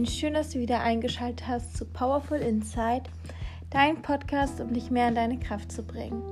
und 0.00 0.08
schön, 0.08 0.32
dass 0.32 0.48
du 0.48 0.58
wieder 0.58 0.80
eingeschaltet 0.80 1.46
hast 1.46 1.76
zu 1.76 1.84
Powerful 1.84 2.38
Insight, 2.38 3.02
dein 3.68 4.00
Podcast, 4.00 4.58
um 4.58 4.72
dich 4.72 4.90
mehr 4.90 5.08
in 5.08 5.14
deine 5.14 5.38
Kraft 5.38 5.70
zu 5.70 5.82
bringen. 5.82 6.22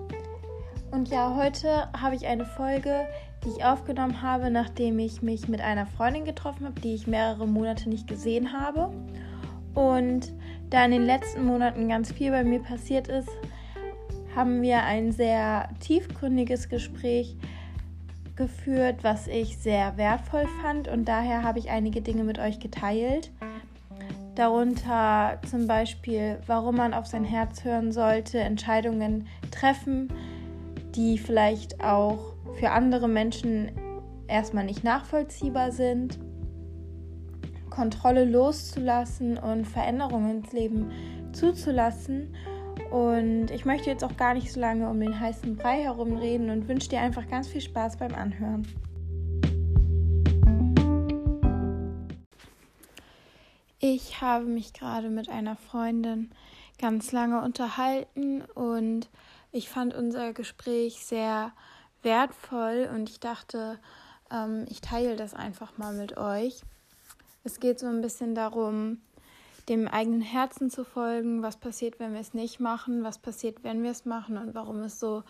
Und 0.91 1.09
ja, 1.09 1.37
heute 1.37 1.87
habe 1.93 2.17
ich 2.17 2.27
eine 2.27 2.47
Folge, 2.47 3.07
die 3.45 3.51
ich 3.51 3.67
aufgenommen 3.67 4.23
habe, 4.23 4.51
nachdem 4.51 4.99
ich 4.99 5.21
mich 5.21 5.49
mit 5.49 5.61
einer 5.61 5.85
Freundin 5.85 6.25
getroffen 6.25 6.65
habe, 6.65 6.81
die 6.81 6.95
ich 6.95 7.07
mehrere 7.07 7.47
Monate 7.47 7.91
nicht 7.91 8.09
gesehen 8.09 8.55
habe. 8.59 8.91
Und 9.75 10.33
da 10.71 10.87
in 10.87 10.93
den 10.93 11.05
letzten 11.05 11.45
Monaten 11.45 11.91
ganz 11.91 12.11
viel 12.11 12.31
bei 12.31 12.45
mir 12.45 12.61
passiert 12.61 13.09
ist, 13.09 13.29
haben 14.35 14.63
wir 14.63 14.83
ein 14.85 15.13
sehr 15.13 15.69
tiefgründiges 15.81 16.71
Gespräch 16.71 17.37
geführt, 18.35 19.01
was 19.03 19.27
ich 19.27 19.59
sehr 19.59 19.99
wertvoll 19.99 20.47
fand 20.63 20.89
und 20.89 21.05
daher 21.05 21.43
habe 21.43 21.59
ich 21.59 21.69
einige 21.69 22.01
Dinge 22.01 22.25
mit 22.25 22.39
euch 22.39 22.61
geteilt. 22.61 23.31
Darunter 24.39 25.41
zum 25.51 25.67
Beispiel, 25.67 26.39
warum 26.47 26.77
man 26.77 26.95
auf 26.95 27.07
sein 27.07 27.25
Herz 27.25 27.65
hören 27.65 27.91
sollte, 27.91 28.39
Entscheidungen 28.39 29.27
treffen, 29.51 30.13
die 30.95 31.19
vielleicht 31.19 31.83
auch 31.83 32.35
für 32.59 32.71
andere 32.71 33.09
Menschen 33.09 33.73
erstmal 34.29 34.65
nicht 34.65 34.85
nachvollziehbar 34.85 35.73
sind, 35.73 36.19
Kontrolle 37.69 38.25
loszulassen 38.25 39.39
und 39.39 39.67
Veränderungen 39.67 40.39
ins 40.39 40.53
Leben 40.53 40.93
zuzulassen 41.33 42.35
und 42.91 43.51
ich 43.51 43.65
möchte 43.65 43.91
jetzt 43.91 44.05
auch 44.05 44.17
gar 44.17 44.35
nicht 44.35 44.53
so 44.53 44.61
lange 44.61 44.89
um 44.89 44.99
den 45.01 45.19
heißen 45.19 45.57
Brei 45.57 45.83
herumreden 45.83 46.51
und 46.51 46.69
wünsche 46.69 46.89
dir 46.89 47.01
einfach 47.01 47.29
ganz 47.29 47.49
viel 47.49 47.61
Spaß 47.61 47.97
beim 47.97 48.15
Anhören. 48.15 48.67
Ich 53.81 54.21
habe 54.21 54.45
mich 54.45 54.73
gerade 54.73 55.09
mit 55.09 55.29
einer 55.29 55.55
Freundin 55.55 56.33
ganz 56.81 57.13
lange 57.13 57.41
unterhalten 57.43 58.43
und 58.43 59.09
ich 59.53 59.69
fand 59.69 59.95
unser 59.95 60.33
Gespräch 60.33 61.05
sehr 61.05 61.53
wertvoll 62.03 62.91
und 62.93 63.09
ich 63.09 63.21
dachte, 63.21 63.79
ähm, 64.33 64.67
ich 64.69 64.81
teile 64.81 65.15
das 65.15 65.33
einfach 65.33 65.79
mal 65.79 65.93
mit 65.93 66.17
euch. 66.17 66.63
Es 67.45 67.61
geht 67.61 67.79
so 67.79 67.87
ein 67.87 68.01
bisschen 68.01 68.35
darum, 68.35 69.01
dem 69.69 69.87
eigenen 69.87 70.23
Herzen 70.23 70.71
zu 70.71 70.85
folgen, 70.85 71.45
was 71.45 71.57
passiert, 71.57 72.01
wenn 72.01 72.15
wir 72.15 72.21
es 72.21 72.35
nicht 72.35 72.59
machen, 72.59 73.05
was 73.05 73.19
passiert, 73.19 73.63
wenn 73.63 73.85
wir 73.85 73.93
es 73.93 74.05
machen 74.05 74.39
und 74.39 74.57
warum 74.57 74.81
es 74.81 74.99
so 74.99 75.23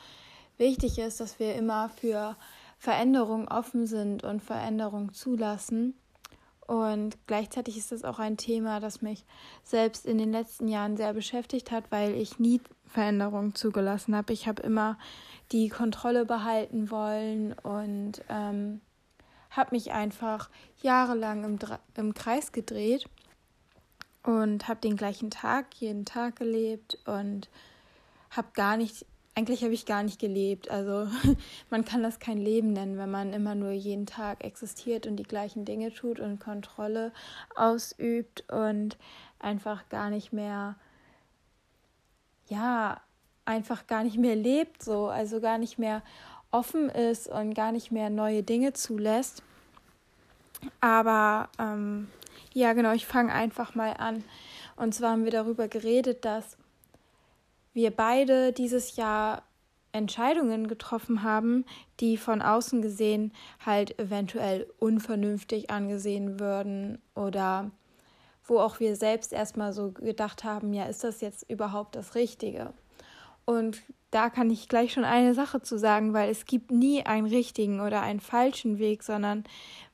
wichtig 0.57 0.99
ist, 0.99 1.21
dass 1.21 1.39
wir 1.39 1.55
immer 1.55 1.91
für 1.91 2.35
Veränderung 2.79 3.47
offen 3.49 3.87
sind 3.87 4.25
und 4.25 4.43
Veränderung 4.43 5.13
zulassen. 5.13 5.99
Und 6.69 7.17
gleichzeitig 7.27 7.79
ist 7.79 7.93
das 7.93 8.05
auch 8.05 8.19
ein 8.19 8.37
Thema, 8.37 8.79
das 8.79 9.01
mich 9.01 9.25
selbst 9.65 10.05
in 10.05 10.19
den 10.19 10.31
letzten 10.31 10.69
Jahren 10.69 10.99
sehr 10.99 11.15
beschäftigt 11.15 11.71
hat, 11.71 11.91
weil 11.91 12.15
ich 12.15 12.39
nie 12.39 12.61
Veränderung 12.85 13.55
zugelassen 13.55 14.15
habe. 14.15 14.35
Ich 14.35 14.47
habe 14.47 14.63
immer 14.63 14.99
die 15.51 15.71
Kontrolle 15.71 16.27
behalten 16.27 16.91
wollen 16.91 17.55
und 17.55 18.23
ähm, 18.29 18.83
habe 19.49 19.75
mich 19.75 19.93
einfach 19.93 20.51
jahrelang 20.83 21.43
im, 21.45 21.59
im 21.97 22.13
Kreis 22.13 22.53
gedreht 22.53 23.09
und 24.23 24.69
habe 24.69 24.81
den 24.81 24.97
gleichen 24.97 25.31
Tag 25.31 25.75
jeden 25.77 26.05
Tag 26.05 26.37
gelebt 26.37 26.99
und 27.07 27.49
habe 28.29 28.49
gar 28.53 28.77
nicht, 28.77 29.07
eigentlich 29.39 29.63
habe 29.63 29.73
ich 29.73 29.87
gar 29.87 30.03
nicht 30.03 30.19
gelebt. 30.19 30.69
Also 30.69 31.09
man 31.71 31.85
kann 31.85 32.03
das 32.03 32.19
kein 32.19 32.39
Leben 32.39 32.73
nennen, 32.73 32.99
wenn 32.99 33.11
man 33.11 33.33
immer 33.33 33.55
nur 33.55 33.71
jeden 33.71 34.05
Tag 34.05 34.45
existiert 34.45 35.07
und 35.07 35.17
die 35.17 35.23
gleichen 35.23 35.65
Dinge 35.65 35.95
tut 35.95 36.19
und 36.19 36.41
Kontrolle 36.41 37.13
ausübt 37.55 38.45
und 38.51 38.97
einfach 39.39 39.89
gar 39.91 40.11
nicht 40.11 40.33
mehr, 40.33 40.75
ja, 42.49 43.01
einfach 43.45 43.87
gar 43.87 44.03
nicht 44.03 44.19
mehr 44.19 44.35
lebt, 44.35 44.83
so, 44.83 45.07
also 45.07 45.41
gar 45.41 45.59
nicht 45.59 45.79
mehr 45.79 46.03
offen 46.51 46.89
ist 46.89 47.29
und 47.29 47.55
gar 47.55 47.71
nicht 47.71 47.93
mehr 47.93 48.11
neue 48.11 48.43
Dinge 48.43 48.73
zulässt. 48.73 49.45
Aber 50.81 51.49
ähm, 51.61 52.09
ja, 52.55 52.73
genau, 52.73 52.91
ich 52.93 53.07
fange 53.07 53.33
einfach 53.33 53.77
mal 53.77 53.95
an. 53.99 54.25
Und 54.75 54.97
zwar 54.97 55.13
haben 55.13 55.25
wir 55.25 55.31
darüber 55.31 55.69
geredet, 55.69 56.25
dass 56.25 56.58
wir 57.79 57.93
beide 57.93 58.53
dieses 58.53 58.97
Jahr 58.97 59.45
Entscheidungen 59.93 60.67
getroffen 60.67 61.23
haben, 61.23 61.65
die 62.01 62.17
von 62.17 62.43
außen 62.43 62.83
gesehen 62.83 63.33
halt 63.65 63.97
eventuell 64.01 64.67
unvernünftig 64.81 65.71
angesehen 65.71 66.41
würden 66.41 67.01
oder 67.15 67.71
wo 68.45 68.59
auch 68.59 68.81
wir 68.81 68.97
selbst 68.97 69.33
erstmal 69.33 69.73
so 69.73 69.93
gedacht 69.93 70.43
haben, 70.43 70.75
ja, 70.75 70.87
ist 70.87 71.05
das 71.05 71.21
jetzt 71.21 71.49
überhaupt 71.49 71.95
das 71.95 72.17
Richtige? 72.17 72.73
Und 73.45 73.81
da 74.11 74.29
kann 74.29 74.51
ich 74.51 74.69
gleich 74.69 74.93
schon 74.93 75.05
eine 75.05 75.33
Sache 75.35 75.63
zu 75.63 75.79
sagen, 75.79 76.15
weil 76.15 76.31
es 76.31 76.47
gibt 76.47 76.73
nie 76.73 77.07
einen 77.07 77.29
richtigen 77.29 77.81
oder 77.81 78.03
einen 78.03 78.21
falschen 78.21 78.79
Weg, 78.79 79.05
sondern 79.05 79.45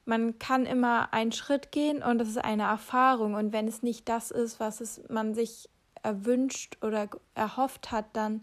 man 0.07 0.39
kann 0.39 0.65
immer 0.65 1.13
einen 1.13 1.33
Schritt 1.33 1.71
gehen 1.71 2.03
und 2.03 2.17
das 2.17 2.29
ist 2.29 2.43
eine 2.43 2.63
Erfahrung. 2.63 3.35
Und 3.35 3.53
wenn 3.53 3.69
es 3.69 3.83
nicht 3.83 4.09
das 4.09 4.31
ist, 4.31 4.59
was 4.59 4.81
es 4.81 5.03
man 5.11 5.35
sich 5.35 5.69
erwünscht 6.05 6.77
oder 6.83 7.09
erhofft 7.35 7.91
hat, 7.91 8.07
dann, 8.13 8.41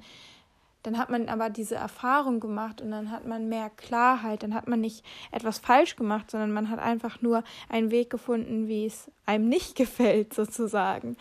dann 0.83 0.97
hat 0.97 1.09
man 1.09 1.29
aber 1.29 1.49
diese 1.49 1.75
Erfahrung 1.75 2.39
gemacht 2.39 2.81
und 2.81 2.91
dann 2.91 3.11
hat 3.11 3.25
man 3.25 3.49
mehr 3.49 3.69
Klarheit, 3.69 4.43
dann 4.43 4.53
hat 4.53 4.67
man 4.67 4.81
nicht 4.81 5.05
etwas 5.31 5.59
falsch 5.59 5.95
gemacht, 5.95 6.31
sondern 6.31 6.51
man 6.51 6.69
hat 6.69 6.79
einfach 6.79 7.21
nur 7.21 7.43
einen 7.69 7.91
Weg 7.91 8.09
gefunden, 8.09 8.67
wie 8.67 8.85
es 8.85 9.09
einem 9.25 9.47
nicht 9.47 9.75
gefällt, 9.75 10.33
sozusagen. 10.33 11.15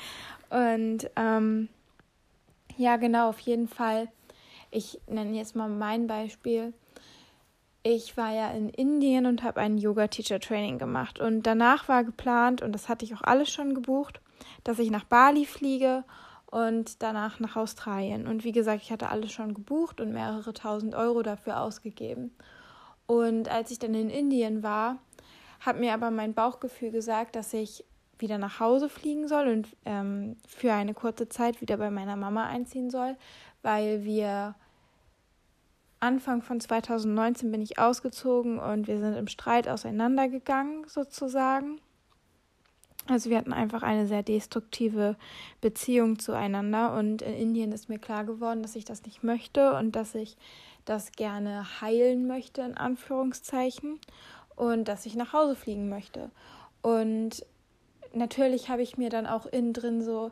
Und 0.49 1.11
ähm, 1.17 1.69
ja, 2.77 2.97
genau, 2.97 3.29
auf 3.29 3.41
jeden 3.41 3.69
Fall. 3.69 4.09
Ich 4.73 5.01
nenne 5.09 5.37
jetzt 5.37 5.57
mal 5.57 5.69
mein 5.69 6.07
Beispiel 6.07 6.73
ich 7.83 8.17
war 8.17 8.33
ja 8.33 8.51
in 8.51 8.69
Indien 8.69 9.27
und 9.27 9.43
habe 9.43 9.61
ein 9.61 9.79
Yoga-Teacher-Training 9.79 10.79
gemacht. 10.79 11.19
Und 11.19 11.45
danach 11.45 11.89
war 11.89 12.05
geplant, 12.05 12.63
und 12.63 12.73
das 12.73 12.89
hatte 12.89 13.05
ich 13.05 13.15
auch 13.15 13.23
alles 13.23 13.51
schon 13.51 13.75
gebucht, 13.75 14.21
dass 14.65 14.79
ich 14.79 14.91
nach 14.91 15.05
Bali 15.05 15.47
fliege 15.47 16.05
und 16.51 17.03
danach 17.03 17.41
nach 17.41 17.57
Australien. 17.57 18.27
Und 18.27 18.45
wie 18.45 18.53
gesagt, 18.53 18.83
ich 18.83 18.91
hatte 18.91 19.09
alles 19.09 19.33
schon 19.33 19.55
gebucht 19.55 20.01
und 20.01 20.13
mehrere 20.13 20.53
tausend 20.53 20.95
Euro 20.95 21.23
dafür 21.23 21.61
ausgegeben. 21.61 22.35
Und 23.07 23.49
als 23.49 23.71
ich 23.71 23.79
dann 23.79 23.95
in 23.95 24.11
Indien 24.11 24.63
war, 24.63 24.99
hat 25.61 25.79
mir 25.79 25.95
aber 25.95 26.11
mein 26.11 26.35
Bauchgefühl 26.35 26.91
gesagt, 26.91 27.37
dass 27.37 27.53
ich 27.53 27.85
wieder 28.19 28.39
nach 28.39 28.61
Hause 28.61 28.89
fliegen 28.89 29.29
soll 29.29 29.49
und 29.49 29.69
ähm, 29.85 30.37
für 30.47 30.73
eine 30.73 30.95
kurze 30.95 31.29
Zeit 31.29 31.61
wieder 31.61 31.77
bei 31.77 31.91
meiner 31.91 32.17
Mama 32.17 32.47
einziehen 32.47 32.91
soll, 32.91 33.17
weil 33.63 34.05
wir 34.05 34.55
Anfang 36.01 36.43
von 36.43 36.61
2019 36.61 37.51
bin 37.51 37.63
ich 37.63 37.79
ausgezogen 37.79 38.59
und 38.59 38.89
wir 38.89 38.99
sind 38.99 39.15
im 39.15 39.27
Streit 39.27 39.69
auseinandergegangen, 39.69 40.87
sozusagen. 40.87 41.81
Also 43.11 43.29
wir 43.29 43.39
hatten 43.39 43.53
einfach 43.53 43.83
eine 43.83 44.07
sehr 44.07 44.23
destruktive 44.23 45.17
Beziehung 45.61 46.21
zueinander 46.21 46.97
und 46.97 47.23
in 47.23 47.35
Indien 47.35 47.73
ist 47.73 47.89
mir 47.89 47.99
klar 47.99 48.25
geworden, 48.25 48.63
dass 48.63 48.77
ich 48.77 48.85
das 48.85 49.03
nicht 49.03 49.25
möchte 49.25 49.75
und 49.75 49.97
dass 49.97 50.15
ich 50.15 50.37
das 50.85 51.11
gerne 51.11 51.81
heilen 51.81 52.29
möchte, 52.29 52.63
in 52.63 52.77
Anführungszeichen, 52.77 53.99
und 54.55 54.87
dass 54.87 55.07
ich 55.07 55.17
nach 55.17 55.33
Hause 55.33 55.57
fliegen 55.57 55.89
möchte. 55.89 56.31
Und 56.83 57.45
natürlich 58.15 58.69
habe 58.69 58.83
ich 58.83 58.97
mir 58.97 59.11
dann 59.11 59.27
auch 59.27 59.47
innen 59.47 59.73
drin 59.73 60.03
so 60.03 60.31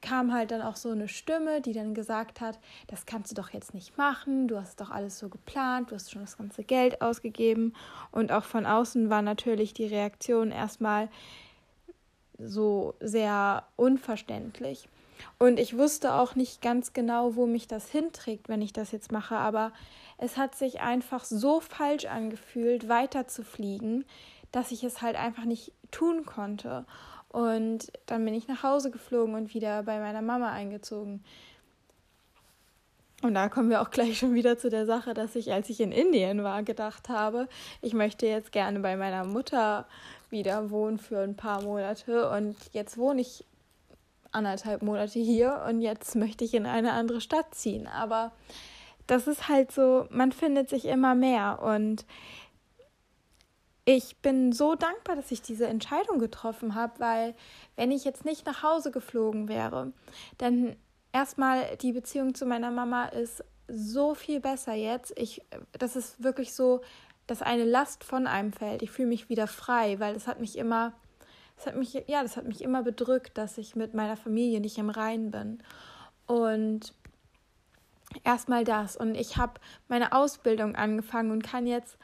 kam 0.00 0.32
halt 0.32 0.52
dann 0.52 0.62
auch 0.62 0.76
so 0.76 0.90
eine 0.90 1.08
Stimme, 1.08 1.60
die 1.60 1.72
dann 1.72 1.92
gesagt 1.92 2.40
hat, 2.40 2.58
das 2.86 3.04
kannst 3.04 3.32
du 3.32 3.34
doch 3.34 3.50
jetzt 3.50 3.74
nicht 3.74 3.96
machen, 3.98 4.46
du 4.46 4.56
hast 4.56 4.80
doch 4.80 4.90
alles 4.90 5.18
so 5.18 5.28
geplant, 5.28 5.90
du 5.90 5.96
hast 5.96 6.12
schon 6.12 6.22
das 6.22 6.38
ganze 6.38 6.62
Geld 6.62 7.02
ausgegeben 7.02 7.72
und 8.12 8.30
auch 8.30 8.44
von 8.44 8.64
außen 8.64 9.10
war 9.10 9.22
natürlich 9.22 9.74
die 9.74 9.86
Reaktion 9.86 10.52
erstmal 10.52 11.08
so 12.38 12.94
sehr 13.00 13.64
unverständlich. 13.76 14.88
Und 15.38 15.58
ich 15.58 15.76
wusste 15.76 16.14
auch 16.14 16.34
nicht 16.34 16.62
ganz 16.62 16.92
genau, 16.92 17.34
wo 17.34 17.46
mich 17.46 17.66
das 17.66 17.88
hinträgt, 17.90 18.48
wenn 18.48 18.62
ich 18.62 18.72
das 18.72 18.92
jetzt 18.92 19.12
mache, 19.12 19.36
aber 19.36 19.72
es 20.16 20.36
hat 20.36 20.54
sich 20.54 20.80
einfach 20.80 21.24
so 21.24 21.60
falsch 21.60 22.06
angefühlt, 22.06 22.88
weiter 22.88 23.26
zu 23.26 23.42
fliegen, 23.42 24.04
dass 24.52 24.72
ich 24.72 24.84
es 24.84 25.02
halt 25.02 25.16
einfach 25.16 25.44
nicht 25.44 25.72
tun 25.90 26.24
konnte. 26.24 26.84
Und 27.28 27.92
dann 28.06 28.24
bin 28.24 28.34
ich 28.34 28.48
nach 28.48 28.62
Hause 28.62 28.90
geflogen 28.90 29.34
und 29.34 29.54
wieder 29.54 29.82
bei 29.82 29.98
meiner 29.98 30.22
Mama 30.22 30.50
eingezogen. 30.50 31.22
Und 33.20 33.34
da 33.34 33.48
kommen 33.48 33.68
wir 33.68 33.82
auch 33.82 33.90
gleich 33.90 34.18
schon 34.18 34.34
wieder 34.34 34.58
zu 34.58 34.70
der 34.70 34.86
Sache, 34.86 35.12
dass 35.12 35.34
ich, 35.34 35.52
als 35.52 35.68
ich 35.70 35.80
in 35.80 35.90
Indien 35.90 36.44
war, 36.44 36.62
gedacht 36.62 37.08
habe, 37.08 37.48
ich 37.82 37.92
möchte 37.92 38.26
jetzt 38.26 38.52
gerne 38.52 38.78
bei 38.78 38.96
meiner 38.96 39.24
Mutter 39.24 39.86
wieder 40.30 40.70
wohnen 40.70 40.98
für 40.98 41.20
ein 41.20 41.36
paar 41.36 41.62
Monate. 41.62 42.30
Und 42.30 42.56
jetzt 42.72 42.98
wohne 42.98 43.20
ich 43.20 43.44
anderthalb 44.32 44.82
Monate 44.82 45.18
hier 45.18 45.64
und 45.68 45.80
jetzt 45.80 46.14
möchte 46.14 46.44
ich 46.44 46.54
in 46.54 46.66
eine 46.66 46.92
andere 46.92 47.20
Stadt 47.20 47.54
ziehen. 47.54 47.86
Aber 47.86 48.32
das 49.06 49.26
ist 49.26 49.48
halt 49.48 49.72
so, 49.72 50.06
man 50.10 50.32
findet 50.32 50.68
sich 50.68 50.84
immer 50.84 51.14
mehr. 51.14 51.60
Und 51.62 52.04
ich 53.84 54.18
bin 54.18 54.52
so 54.52 54.74
dankbar, 54.74 55.16
dass 55.16 55.30
ich 55.30 55.40
diese 55.40 55.66
Entscheidung 55.66 56.18
getroffen 56.18 56.74
habe, 56.74 57.00
weil 57.00 57.34
wenn 57.76 57.90
ich 57.90 58.04
jetzt 58.04 58.24
nicht 58.24 58.44
nach 58.44 58.62
Hause 58.62 58.90
geflogen 58.90 59.48
wäre, 59.48 59.92
dann 60.36 60.76
erstmal 61.12 61.76
die 61.78 61.92
Beziehung 61.92 62.34
zu 62.34 62.44
meiner 62.44 62.70
Mama 62.70 63.06
ist 63.06 63.42
so 63.66 64.14
viel 64.14 64.40
besser 64.40 64.74
jetzt. 64.74 65.12
Ich, 65.16 65.42
das 65.72 65.96
ist 65.96 66.22
wirklich 66.22 66.52
so, 66.52 66.82
dass 67.28 67.42
eine 67.42 67.64
Last 67.64 68.02
von 68.02 68.26
einem 68.26 68.52
fällt. 68.52 68.82
Ich 68.82 68.90
fühle 68.90 69.08
mich 69.08 69.28
wieder 69.28 69.46
frei, 69.46 70.00
weil 70.00 70.14
das 70.14 70.26
hat 70.26 70.40
mich 70.40 70.58
immer, 70.58 70.92
das 71.56 71.66
hat 71.66 71.76
mich, 71.76 71.94
ja, 72.08 72.22
das 72.22 72.36
hat 72.36 72.46
mich 72.46 72.62
immer 72.62 72.82
bedrückt, 72.82 73.38
dass 73.38 73.58
ich 73.58 73.76
mit 73.76 73.94
meiner 73.94 74.16
Familie 74.16 74.60
nicht 74.60 74.78
im 74.78 74.90
Reinen 74.90 75.30
bin. 75.30 75.62
Und 76.26 76.94
erstmal 78.24 78.64
das. 78.64 78.96
Und 78.96 79.14
ich 79.14 79.36
habe 79.36 79.60
meine 79.88 80.12
Ausbildung 80.12 80.74
angefangen 80.74 81.30
und 81.30 81.42
kann 81.42 81.66
jetzt 81.66 81.98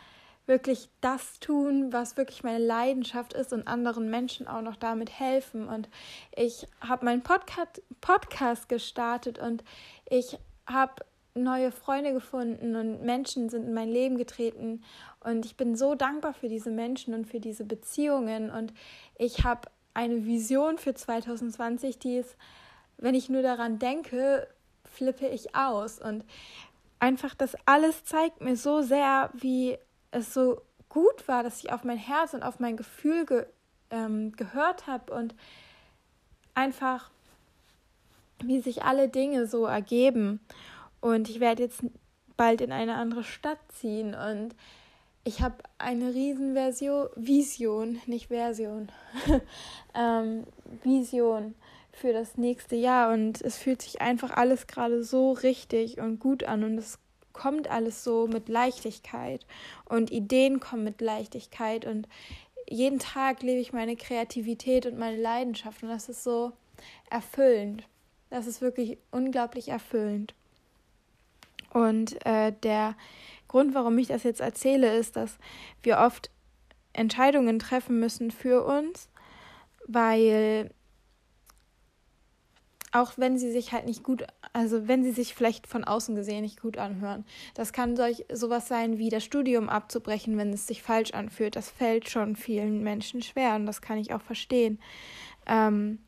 wirklich 0.46 0.90
das 1.00 1.40
tun, 1.40 1.90
was 1.92 2.18
wirklich 2.18 2.44
meine 2.44 2.62
Leidenschaft 2.62 3.32
ist 3.32 3.54
und 3.54 3.66
anderen 3.66 4.10
Menschen 4.10 4.46
auch 4.46 4.60
noch 4.60 4.76
damit 4.76 5.18
helfen. 5.18 5.68
Und 5.68 5.88
ich 6.36 6.66
habe 6.86 7.06
meinen 7.06 7.22
Podcast, 7.22 7.82
Podcast 8.02 8.68
gestartet 8.68 9.38
und 9.38 9.64
ich 10.06 10.38
habe 10.66 11.02
neue 11.34 11.72
Freunde 11.72 12.12
gefunden 12.12 12.76
und 12.76 13.02
Menschen 13.02 13.48
sind 13.48 13.66
in 13.66 13.74
mein 13.74 13.88
Leben 13.88 14.16
getreten. 14.16 14.84
Und 15.20 15.44
ich 15.44 15.56
bin 15.56 15.76
so 15.76 15.94
dankbar 15.94 16.32
für 16.32 16.48
diese 16.48 16.70
Menschen 16.70 17.12
und 17.12 17.26
für 17.26 17.40
diese 17.40 17.64
Beziehungen. 17.64 18.50
Und 18.50 18.72
ich 19.18 19.44
habe 19.44 19.68
eine 19.94 20.24
Vision 20.24 20.78
für 20.78 20.94
2020, 20.94 21.98
die 21.98 22.16
ist, 22.18 22.36
wenn 22.98 23.14
ich 23.14 23.28
nur 23.28 23.42
daran 23.42 23.78
denke, 23.78 24.46
flippe 24.84 25.26
ich 25.26 25.56
aus. 25.56 25.98
Und 25.98 26.24
einfach 27.00 27.34
das 27.34 27.56
alles 27.66 28.04
zeigt 28.04 28.40
mir 28.40 28.56
so 28.56 28.82
sehr, 28.82 29.30
wie 29.34 29.76
es 30.12 30.32
so 30.32 30.62
gut 30.88 31.26
war, 31.26 31.42
dass 31.42 31.64
ich 31.64 31.72
auf 31.72 31.82
mein 31.82 31.98
Herz 31.98 32.34
und 32.34 32.44
auf 32.44 32.60
mein 32.60 32.76
Gefühl 32.76 33.26
ge 33.26 33.46
ähm, 33.90 34.32
gehört 34.32 34.86
habe 34.86 35.12
und 35.12 35.34
einfach, 36.54 37.10
wie 38.42 38.60
sich 38.60 38.82
alle 38.82 39.08
Dinge 39.08 39.46
so 39.46 39.66
ergeben. 39.66 40.40
Und 41.04 41.28
ich 41.28 41.38
werde 41.38 41.64
jetzt 41.64 41.82
bald 42.38 42.62
in 42.62 42.72
eine 42.72 42.94
andere 42.94 43.24
Stadt 43.24 43.58
ziehen. 43.68 44.14
Und 44.14 44.54
ich 45.22 45.42
habe 45.42 45.56
eine 45.76 46.14
riesen 46.14 46.54
Vision, 46.54 48.00
nicht 48.06 48.28
Version, 48.28 48.90
ähm, 49.94 50.44
Vision 50.82 51.56
für 51.92 52.14
das 52.14 52.38
nächste 52.38 52.76
Jahr. 52.76 53.12
Und 53.12 53.42
es 53.42 53.58
fühlt 53.58 53.82
sich 53.82 54.00
einfach 54.00 54.30
alles 54.30 54.66
gerade 54.66 55.04
so 55.04 55.32
richtig 55.32 55.98
und 55.98 56.20
gut 56.20 56.44
an. 56.44 56.64
Und 56.64 56.78
es 56.78 56.98
kommt 57.34 57.68
alles 57.68 58.02
so 58.02 58.26
mit 58.26 58.48
Leichtigkeit. 58.48 59.44
Und 59.84 60.10
Ideen 60.10 60.58
kommen 60.58 60.84
mit 60.84 61.02
Leichtigkeit. 61.02 61.84
Und 61.84 62.08
jeden 62.66 62.98
Tag 62.98 63.42
lebe 63.42 63.60
ich 63.60 63.74
meine 63.74 63.96
Kreativität 63.96 64.86
und 64.86 64.98
meine 64.98 65.20
Leidenschaft. 65.20 65.82
Und 65.82 65.90
das 65.90 66.08
ist 66.08 66.24
so 66.24 66.52
erfüllend. 67.10 67.84
Das 68.30 68.46
ist 68.46 68.62
wirklich 68.62 68.96
unglaublich 69.10 69.68
erfüllend. 69.68 70.32
Und 71.74 72.24
äh, 72.24 72.52
der 72.62 72.94
Grund, 73.48 73.74
warum 73.74 73.98
ich 73.98 74.06
das 74.06 74.22
jetzt 74.22 74.40
erzähle, 74.40 74.96
ist, 74.96 75.16
dass 75.16 75.38
wir 75.82 75.98
oft 75.98 76.30
Entscheidungen 76.94 77.58
treffen 77.58 78.00
müssen 78.00 78.30
für 78.30 78.64
uns, 78.64 79.10
weil 79.86 80.70
auch 82.92 83.14
wenn 83.16 83.36
sie 83.36 83.50
sich 83.50 83.72
halt 83.72 83.86
nicht 83.86 84.04
gut, 84.04 84.24
also 84.52 84.86
wenn 84.86 85.02
sie 85.02 85.10
sich 85.10 85.34
vielleicht 85.34 85.66
von 85.66 85.82
außen 85.82 86.14
gesehen 86.14 86.42
nicht 86.42 86.62
gut 86.62 86.78
anhören. 86.78 87.24
Das 87.54 87.72
kann 87.72 87.96
solch 87.96 88.24
sowas 88.32 88.68
sein 88.68 88.98
wie 88.98 89.08
das 89.08 89.24
Studium 89.24 89.68
abzubrechen, 89.68 90.38
wenn 90.38 90.52
es 90.52 90.68
sich 90.68 90.80
falsch 90.80 91.10
anfühlt. 91.10 91.56
Das 91.56 91.70
fällt 91.70 92.08
schon 92.08 92.36
vielen 92.36 92.84
Menschen 92.84 93.20
schwer 93.20 93.56
und 93.56 93.66
das 93.66 93.82
kann 93.82 93.98
ich 93.98 94.14
auch 94.14 94.22
verstehen. 94.22 94.78
Ähm, 95.46 95.98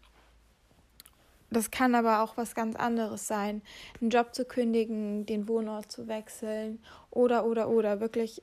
das 1.51 1.71
kann 1.71 1.95
aber 1.95 2.23
auch 2.23 2.37
was 2.37 2.55
ganz 2.55 2.77
anderes 2.77 3.27
sein. 3.27 3.63
Einen 4.01 4.11
Job 4.11 4.35
zu 4.35 4.45
kündigen, 4.45 5.27
den 5.27 5.49
Wohnort 5.49 5.91
zu 5.91 6.09
wechseln 6.09 6.81
oder, 7.11 7.47
oder, 7.47 7.69
oder. 7.69 8.01
Wirklich, 8.01 8.43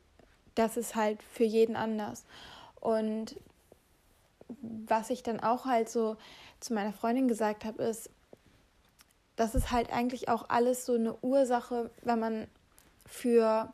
das 0.55 0.77
ist 0.77 0.95
halt 0.95 1.21
für 1.23 1.43
jeden 1.43 1.75
anders. 1.75 2.25
Und 2.79 3.35
was 4.87 5.09
ich 5.09 5.23
dann 5.23 5.39
auch 5.39 5.65
halt 5.65 5.89
so 5.89 6.17
zu 6.59 6.73
meiner 6.73 6.93
Freundin 6.93 7.27
gesagt 7.27 7.65
habe, 7.65 7.83
ist, 7.83 8.09
das 9.35 9.55
ist 9.55 9.71
halt 9.71 9.91
eigentlich 9.91 10.29
auch 10.29 10.49
alles 10.49 10.85
so 10.85 10.93
eine 10.93 11.15
Ursache, 11.21 11.89
wenn 12.03 12.19
man 12.19 12.47
für 13.05 13.73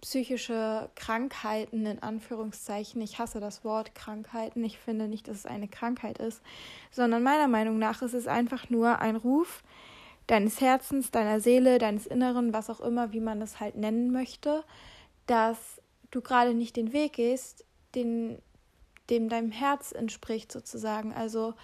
psychische 0.00 0.90
Krankheiten 0.94 1.86
in 1.86 2.02
Anführungszeichen, 2.02 3.00
ich 3.02 3.18
hasse 3.18 3.40
das 3.40 3.64
Wort 3.64 3.94
Krankheiten, 3.94 4.64
ich 4.64 4.78
finde 4.78 5.08
nicht, 5.08 5.28
dass 5.28 5.38
es 5.38 5.46
eine 5.46 5.68
Krankheit 5.68 6.18
ist, 6.18 6.42
sondern 6.90 7.22
meiner 7.22 7.48
Meinung 7.48 7.78
nach 7.78 8.02
ist 8.02 8.14
es 8.14 8.26
einfach 8.26 8.70
nur 8.70 9.00
ein 9.00 9.16
Ruf 9.16 9.62
deines 10.26 10.60
Herzens, 10.60 11.10
deiner 11.10 11.40
Seele, 11.40 11.78
deines 11.78 12.06
Inneren, 12.06 12.52
was 12.52 12.70
auch 12.70 12.80
immer, 12.80 13.12
wie 13.12 13.20
man 13.20 13.42
es 13.42 13.60
halt 13.60 13.76
nennen 13.76 14.12
möchte, 14.12 14.64
dass 15.26 15.80
du 16.10 16.20
gerade 16.20 16.54
nicht 16.54 16.76
den 16.76 16.92
Weg 16.92 17.14
gehst, 17.14 17.64
den, 17.94 18.38
dem 19.10 19.28
deinem 19.28 19.50
Herz 19.50 19.92
entspricht 19.92 20.52
sozusagen. 20.52 21.12
Also, 21.12 21.54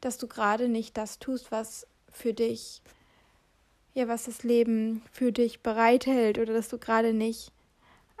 dass 0.00 0.18
du 0.18 0.26
gerade 0.26 0.68
nicht 0.68 0.96
das 0.96 1.18
tust, 1.18 1.50
was 1.50 1.86
für 2.10 2.34
dich, 2.34 2.82
ja, 3.94 4.08
was 4.08 4.24
das 4.24 4.42
Leben 4.42 5.02
für 5.10 5.32
dich 5.32 5.62
bereithält 5.62 6.38
oder 6.38 6.52
dass 6.52 6.68
du 6.68 6.78
gerade 6.78 7.14
nicht 7.14 7.52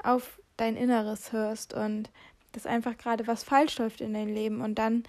auf 0.04 0.40
dein 0.56 0.76
Inneres 0.76 1.32
hörst 1.32 1.74
und 1.74 2.10
dass 2.52 2.66
einfach 2.66 2.96
gerade 2.98 3.26
was 3.26 3.42
falsch 3.42 3.78
läuft 3.78 4.00
in 4.00 4.14
deinem 4.14 4.34
Leben 4.34 4.60
und 4.60 4.76
dann 4.76 5.04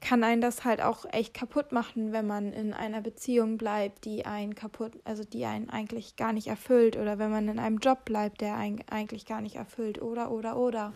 kann 0.00 0.22
einen 0.22 0.42
das 0.42 0.64
halt 0.64 0.82
auch 0.82 1.06
echt 1.12 1.32
kaputt 1.32 1.72
machen, 1.72 2.12
wenn 2.12 2.26
man 2.26 2.52
in 2.52 2.74
einer 2.74 3.00
Beziehung 3.00 3.56
bleibt, 3.56 4.04
die 4.04 4.26
einen 4.26 4.54
kaputt, 4.54 4.92
also 5.04 5.24
die 5.24 5.46
einen 5.46 5.70
eigentlich 5.70 6.16
gar 6.16 6.34
nicht 6.34 6.48
erfüllt 6.48 6.96
oder 6.96 7.18
wenn 7.18 7.30
man 7.30 7.48
in 7.48 7.58
einem 7.58 7.78
Job 7.78 8.04
bleibt, 8.04 8.42
der 8.42 8.56
einen 8.56 8.84
eigentlich 8.90 9.24
gar 9.24 9.40
nicht 9.40 9.56
erfüllt 9.56 10.02
oder 10.02 10.30
oder 10.30 10.58
oder. 10.58 10.92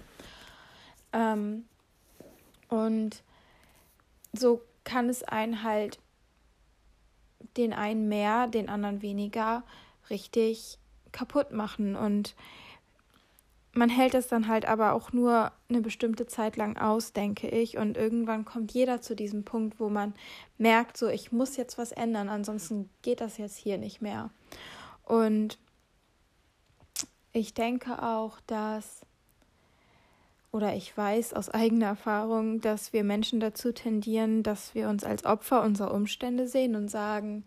Ähm, 1.14 1.64
und 2.68 3.22
so 4.34 4.60
kann 4.84 5.08
es 5.08 5.22
einen 5.22 5.62
halt 5.62 5.98
den 7.56 7.72
einen 7.72 8.08
mehr, 8.08 8.46
den 8.46 8.68
anderen 8.68 9.00
weniger 9.00 9.62
richtig 10.10 10.78
kaputt 11.12 11.52
machen. 11.52 11.96
Und 11.96 12.34
man 13.78 13.88
hält 13.88 14.14
es 14.14 14.26
dann 14.28 14.48
halt 14.48 14.66
aber 14.66 14.92
auch 14.92 15.12
nur 15.12 15.52
eine 15.68 15.80
bestimmte 15.80 16.26
Zeit 16.26 16.56
lang 16.56 16.76
aus, 16.76 17.12
denke 17.12 17.48
ich. 17.48 17.78
Und 17.78 17.96
irgendwann 17.96 18.44
kommt 18.44 18.72
jeder 18.72 19.00
zu 19.00 19.14
diesem 19.14 19.44
Punkt, 19.44 19.80
wo 19.80 19.88
man 19.88 20.14
merkt, 20.58 20.96
so, 20.96 21.08
ich 21.08 21.32
muss 21.32 21.56
jetzt 21.56 21.78
was 21.78 21.92
ändern, 21.92 22.28
ansonsten 22.28 22.90
geht 23.02 23.20
das 23.20 23.38
jetzt 23.38 23.56
hier 23.56 23.78
nicht 23.78 24.02
mehr. 24.02 24.30
Und 25.04 25.58
ich 27.32 27.54
denke 27.54 28.02
auch, 28.02 28.40
dass 28.46 29.02
oder 30.50 30.74
ich 30.74 30.96
weiß 30.96 31.34
aus 31.34 31.50
eigener 31.50 31.86
Erfahrung, 31.86 32.60
dass 32.60 32.92
wir 32.92 33.04
Menschen 33.04 33.38
dazu 33.38 33.70
tendieren, 33.70 34.42
dass 34.42 34.74
wir 34.74 34.88
uns 34.88 35.04
als 35.04 35.24
Opfer 35.24 35.62
unserer 35.62 35.92
Umstände 35.92 36.48
sehen 36.48 36.74
und 36.74 36.88
sagen, 36.88 37.44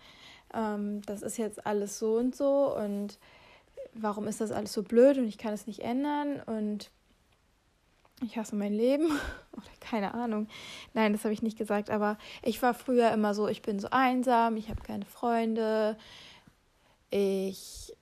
ähm, 0.53 1.01
das 1.07 1.23
ist 1.23 1.37
jetzt 1.37 1.65
alles 1.65 1.97
so 1.97 2.17
und 2.17 2.35
so 2.35 2.75
und 2.75 3.17
warum 3.93 4.27
ist 4.27 4.41
das 4.41 4.51
alles 4.51 4.73
so 4.73 4.83
blöd 4.83 5.17
und 5.17 5.27
ich 5.27 5.37
kann 5.37 5.53
es 5.53 5.67
nicht 5.67 5.79
ändern 5.79 6.41
und 6.45 6.91
ich 8.23 8.37
hasse 8.37 8.55
mein 8.55 8.73
Leben 8.73 9.05
oder 9.51 9.71
keine 9.79 10.13
Ahnung. 10.13 10.47
Nein, 10.93 11.13
das 11.13 11.23
habe 11.23 11.33
ich 11.33 11.41
nicht 11.41 11.57
gesagt, 11.57 11.89
aber 11.89 12.17
ich 12.43 12.61
war 12.61 12.73
früher 12.73 13.11
immer 13.11 13.33
so, 13.33 13.47
ich 13.47 13.61
bin 13.61 13.79
so 13.79 13.87
einsam, 13.91 14.57
ich 14.57 14.69
habe 14.69 14.81
keine 14.81 15.05
Freunde, 15.05 15.97
ich 17.09 17.93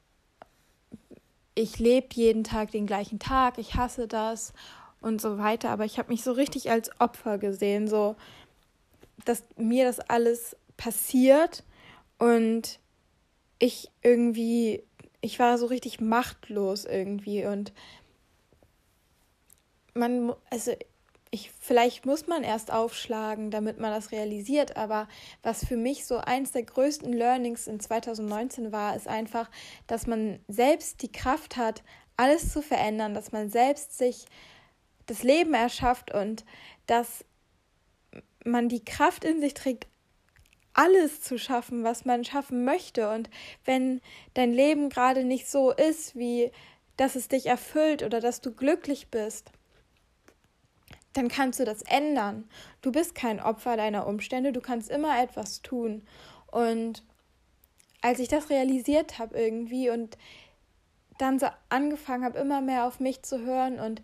ich 1.56 1.78
lebe 1.78 2.08
jeden 2.14 2.46
Tag 2.46 2.72
den 2.72 2.88
gleichen 2.88 3.20
Tag, 3.20 3.58
ich 3.58 3.76
hasse 3.76 4.08
das 4.08 4.54
und 5.02 5.20
so 5.20 5.38
weiter. 5.38 5.72
Aber 5.72 5.84
ich 5.84 6.00
habe 6.00 6.10
mich 6.10 6.24
so 6.24 6.32
richtig 6.32 6.72
als 6.72 6.90
Opfer 7.02 7.38
gesehen, 7.38 7.88
so 7.88 8.16
dass 9.26 9.44
mir 9.58 9.86
das 9.86 10.00
alles 10.00 10.56
passiert 10.78 11.66
und 12.18 12.80
ich 13.60 13.92
irgendwie, 14.02 14.84
ich 15.22 15.40
war 15.40 15.58
so 15.58 15.66
richtig 15.66 16.00
machtlos 16.00 16.86
irgendwie 16.86 17.46
und 17.46 17.74
man, 19.94 20.34
also 20.50 20.74
ich, 21.32 21.52
vielleicht 21.60 22.06
muss 22.06 22.28
man 22.28 22.44
erst 22.44 22.72
aufschlagen, 22.72 23.52
damit 23.52 23.80
man 23.80 23.92
das 23.92 24.12
realisiert, 24.12 24.78
aber 24.78 25.08
was 25.44 25.66
für 25.66 25.78
mich 25.78 26.06
so 26.06 26.18
eins 26.18 26.52
der 26.52 26.64
größten 26.64 27.14
Learnings 27.14 27.68
in 27.68 27.80
2019 27.80 28.72
war, 28.72 28.96
ist 28.96 29.08
einfach, 29.08 29.50
dass 29.86 30.08
man 30.08 30.40
selbst 30.48 31.02
die 31.04 31.12
Kraft 31.12 31.58
hat, 31.58 31.84
alles 32.18 32.52
zu 32.52 32.62
verändern, 32.62 33.14
dass 33.14 33.32
man 33.32 33.50
selbst 33.50 33.98
sich 33.98 34.26
das 35.06 35.24
Leben 35.24 35.54
erschafft 35.54 36.14
und 36.14 36.46
dass 36.88 37.24
man 38.44 38.68
die 38.70 38.84
Kraft 38.84 39.24
in 39.24 39.40
sich 39.42 39.54
trägt, 39.54 39.88
alles 40.80 41.22
zu 41.22 41.38
schaffen, 41.38 41.84
was 41.84 42.06
man 42.06 42.24
schaffen 42.24 42.64
möchte. 42.64 43.10
Und 43.12 43.30
wenn 43.66 44.00
dein 44.34 44.54
Leben 44.54 44.90
gerade 44.90 45.26
nicht 45.26 45.50
so 45.50 45.72
ist, 45.72 46.16
wie 46.16 46.52
dass 46.96 47.16
es 47.16 47.28
dich 47.28 47.46
erfüllt 47.48 48.02
oder 48.04 48.22
dass 48.22 48.40
du 48.40 48.54
glücklich 48.54 49.10
bist, 49.10 49.52
dann 51.14 51.28
kannst 51.28 51.60
du 51.60 51.66
das 51.66 51.82
ändern. 51.82 52.50
Du 52.82 52.92
bist 52.92 53.14
kein 53.14 53.42
Opfer 53.42 53.76
deiner 53.76 54.08
Umstände, 54.08 54.54
du 54.54 54.62
kannst 54.62 54.90
immer 54.90 55.22
etwas 55.22 55.62
tun. 55.62 56.06
Und 56.48 57.04
als 58.02 58.20
ich 58.20 58.30
das 58.30 58.50
realisiert 58.50 59.20
habe 59.20 59.38
irgendwie 59.38 59.90
und 59.90 60.18
dann 61.18 61.40
so 61.40 61.48
angefangen 61.68 62.24
habe, 62.24 62.40
immer 62.40 62.62
mehr 62.62 62.86
auf 62.86 63.02
mich 63.02 63.22
zu 63.24 63.40
hören 63.40 63.80
und 63.80 64.02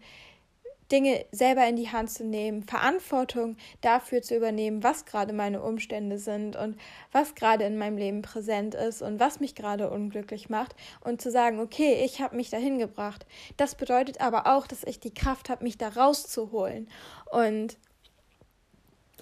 Dinge 0.91 1.25
selber 1.31 1.67
in 1.67 1.75
die 1.75 1.91
Hand 1.91 2.11
zu 2.11 2.23
nehmen, 2.23 2.63
Verantwortung 2.63 3.57
dafür 3.81 4.21
zu 4.21 4.35
übernehmen, 4.35 4.83
was 4.83 5.05
gerade 5.05 5.33
meine 5.33 5.61
Umstände 5.61 6.19
sind 6.19 6.55
und 6.55 6.77
was 7.11 7.35
gerade 7.35 7.63
in 7.63 7.77
meinem 7.77 7.97
Leben 7.97 8.21
präsent 8.21 8.75
ist 8.75 9.01
und 9.01 9.19
was 9.19 9.39
mich 9.39 9.55
gerade 9.55 9.89
unglücklich 9.89 10.49
macht 10.49 10.75
und 11.01 11.21
zu 11.21 11.31
sagen, 11.31 11.59
okay, 11.59 12.03
ich 12.05 12.21
habe 12.21 12.35
mich 12.35 12.49
dahin 12.49 12.77
gebracht. 12.77 13.25
Das 13.57 13.75
bedeutet 13.75 14.21
aber 14.21 14.45
auch, 14.47 14.67
dass 14.67 14.83
ich 14.83 14.99
die 14.99 15.13
Kraft 15.13 15.49
habe, 15.49 15.63
mich 15.63 15.77
da 15.77 15.89
rauszuholen. 15.89 16.87
Und 17.31 17.77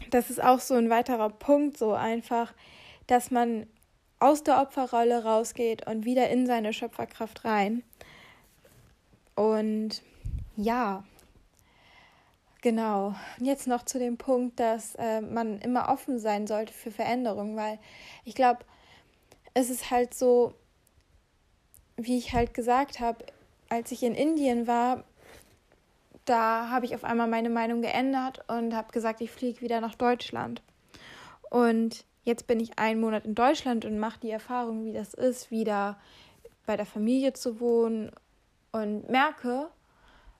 das 0.09 0.29
ist 0.29 0.43
auch 0.43 0.59
so 0.59 0.73
ein 0.73 0.89
weiterer 0.89 1.29
Punkt, 1.29 1.77
so 1.77 1.93
einfach, 1.93 2.53
dass 3.07 3.31
man 3.31 3.67
aus 4.19 4.43
der 4.43 4.61
Opferrolle 4.61 5.23
rausgeht 5.23 5.87
und 5.87 6.05
wieder 6.05 6.29
in 6.29 6.45
seine 6.45 6.73
Schöpferkraft 6.73 7.45
rein. 7.45 7.83
Und 9.35 10.01
ja, 10.55 11.03
Genau. 12.63 13.13
Und 13.37 13.45
jetzt 13.45 13.67
noch 13.67 13.83
zu 13.83 13.99
dem 13.99 14.15
Punkt, 14.17 14.57
dass 14.57 14.95
äh, 14.95 15.19
man 15.19 15.59
immer 15.59 15.89
offen 15.89 16.17
sein 16.17 16.47
sollte 16.47 16.71
für 16.71 16.91
Veränderungen, 16.91 17.57
weil 17.57 17.77
ich 18.23 18.35
glaube, 18.35 18.59
es 19.53 19.69
ist 19.69 19.91
halt 19.91 20.13
so, 20.13 20.53
wie 21.97 22.17
ich 22.17 22.31
halt 22.31 22.53
gesagt 22.53 23.01
habe, 23.01 23.25
als 23.67 23.91
ich 23.91 24.01
in 24.01 24.15
Indien 24.15 24.65
war, 24.65 25.03
da 26.23 26.69
habe 26.69 26.85
ich 26.85 26.95
auf 26.95 27.03
einmal 27.03 27.27
meine 27.27 27.49
Meinung 27.49 27.81
geändert 27.81 28.45
und 28.47 28.73
habe 28.73 28.93
gesagt, 28.93 29.19
ich 29.19 29.29
fliege 29.29 29.59
wieder 29.59 29.81
nach 29.81 29.95
Deutschland. 29.95 30.61
Und 31.49 32.05
jetzt 32.23 32.47
bin 32.47 32.61
ich 32.61 32.79
einen 32.79 33.01
Monat 33.01 33.25
in 33.25 33.35
Deutschland 33.35 33.83
und 33.83 33.99
mache 33.99 34.21
die 34.21 34.31
Erfahrung, 34.31 34.85
wie 34.85 34.93
das 34.93 35.13
ist, 35.13 35.51
wieder 35.51 35.99
bei 36.65 36.77
der 36.77 36.85
Familie 36.85 37.33
zu 37.33 37.59
wohnen 37.59 38.09
und 38.71 39.09
merke, 39.09 39.67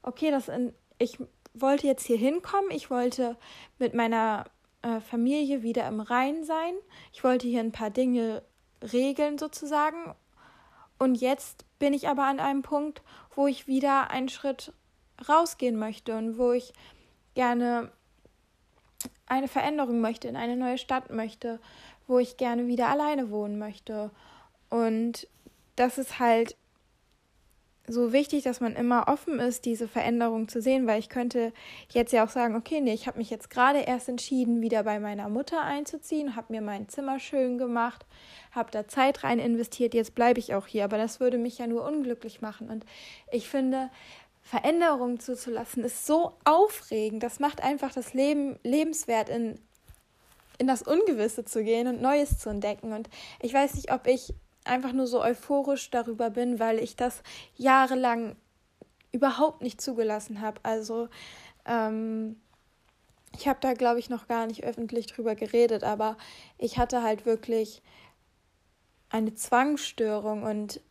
okay, 0.04 0.32
das 0.32 0.48
in, 0.48 0.74
ich 1.00 1.20
wollte 1.54 1.88
jetzt 1.88 2.06
hier 2.06 2.18
hinkommen. 2.18 2.72
Ich 2.72 2.90
wollte 2.90 3.38
mit 3.80 3.94
meiner 3.94 4.46
äh, 4.82 5.00
Familie 5.00 5.64
wieder 5.64 5.88
im 5.88 6.00
Rhein 6.00 6.44
sein. 6.44 6.74
Ich 7.12 7.24
wollte 7.24 7.48
hier 7.48 7.60
ein 7.60 7.72
paar 7.72 7.90
Dinge 7.90 8.44
regeln 8.92 9.38
sozusagen. 9.38 10.16
Und 11.00 11.16
jetzt 11.16 11.66
bin 11.80 11.94
ich 11.94 12.08
aber 12.08 12.26
an 12.26 12.40
einem 12.40 12.62
Punkt, 12.62 13.02
wo 13.36 13.48
ich 13.48 13.68
wieder 13.68 14.12
einen 14.12 14.30
Schritt 14.30 14.74
rausgehen 15.28 15.78
möchte 15.78 16.18
und 16.18 16.38
wo 16.38 16.52
ich 16.52 16.74
gerne 17.34 17.92
eine 19.26 19.48
Veränderung 19.48 20.02
möchte, 20.02 20.28
in 20.28 20.36
eine 20.36 20.56
neue 20.56 20.78
Stadt 20.78 21.10
möchte, 21.10 21.60
wo 22.08 22.20
ich 22.20 22.38
gerne 22.38 22.68
wieder 22.68 22.90
alleine 22.90 23.32
wohnen 23.32 23.58
möchte. 23.58 24.12
Und 24.70 25.28
das 25.76 25.98
ist 25.98 26.20
halt 26.20 26.56
so 27.88 28.14
wichtig, 28.14 28.44
dass 28.44 28.62
man 28.62 28.76
immer 28.76 29.08
offen 29.10 29.40
ist, 29.40 29.66
diese 29.66 29.90
Veränderung 29.90 30.48
zu 30.48 30.62
sehen, 30.62 30.88
weil 30.88 31.00
ich 31.00 31.10
könnte 31.10 31.52
jetzt 31.90 32.14
ja 32.14 32.24
auch 32.24 32.30
sagen, 32.30 32.56
okay, 32.56 32.80
nee, 32.80 32.94
ich 32.94 33.08
habe 33.08 33.18
mich 33.18 33.30
jetzt 33.30 33.50
gerade 33.50 33.80
erst 33.80 34.08
entschieden, 34.08 34.62
wieder 34.62 34.84
bei 34.84 35.00
meiner 35.00 35.28
Mutter 35.28 35.62
einzuziehen, 35.62 36.38
habe 36.38 36.54
mir 36.54 36.62
mein 36.62 36.88
Zimmer 36.88 37.20
schön 37.20 37.58
gemacht, 37.58 38.06
habe 38.52 38.72
da 38.72 38.88
Zeit 38.88 39.24
rein 39.24 39.40
investiert, 39.40 39.94
jetzt 39.94 40.16
bleibe 40.16 40.40
ich 40.40 40.56
auch 40.56 40.68
hier, 40.68 40.86
aber 40.86 40.98
das 40.98 41.20
würde 41.20 41.38
mich 41.38 41.58
ja 41.58 41.68
nur 41.68 41.86
unglücklich 41.86 42.42
machen. 42.42 42.70
Und 42.70 42.86
ich 43.32 43.50
finde, 43.50 43.90
Veränderungen 44.42 45.20
zuzulassen 45.20 45.84
ist 45.84 46.06
so 46.06 46.34
aufregend, 46.46 47.22
das 47.22 47.42
macht 47.42 47.62
einfach 47.62 47.92
das 47.92 48.14
Leben 48.14 48.58
lebenswert 48.64 49.28
in 49.28 49.60
in 50.60 50.68
das 50.68 50.84
Ungewisse 50.84 51.46
zu 51.46 51.64
gehen 51.64 51.88
und 51.88 52.02
Neues 52.02 52.38
zu 52.38 52.50
entdecken. 52.50 52.94
Und 52.94 53.10
ich 53.42 53.54
weiß 53.54 53.74
nicht, 53.74 53.92
ob 53.92 54.08
ich 54.08 54.34
einfach 54.66 54.94
nur 54.94 55.08
so 55.08 55.22
euphorisch 55.22 55.90
darüber 55.90 56.30
bin, 56.30 56.60
weil 56.60 56.80
ich 56.80 56.96
das 56.96 57.22
jahrelang 57.56 58.36
überhaupt 59.12 59.62
nicht 59.62 59.82
zugelassen 59.82 60.42
habe. 60.42 60.60
Also 60.64 61.10
ähm, 61.66 62.38
ich 63.38 63.48
habe 63.48 63.60
da, 63.62 63.74
glaube 63.74 64.00
ich, 64.00 64.10
noch 64.10 64.28
gar 64.28 64.48
nicht 64.48 64.64
öffentlich 64.64 65.08
drüber 65.08 65.36
geredet, 65.36 65.84
aber 65.84 66.18
ich 66.58 66.78
hatte 66.78 67.04
halt 67.04 67.26
wirklich 67.26 67.82
eine 69.10 69.34
Zwangsstörung 69.34 70.44
und 70.44 70.82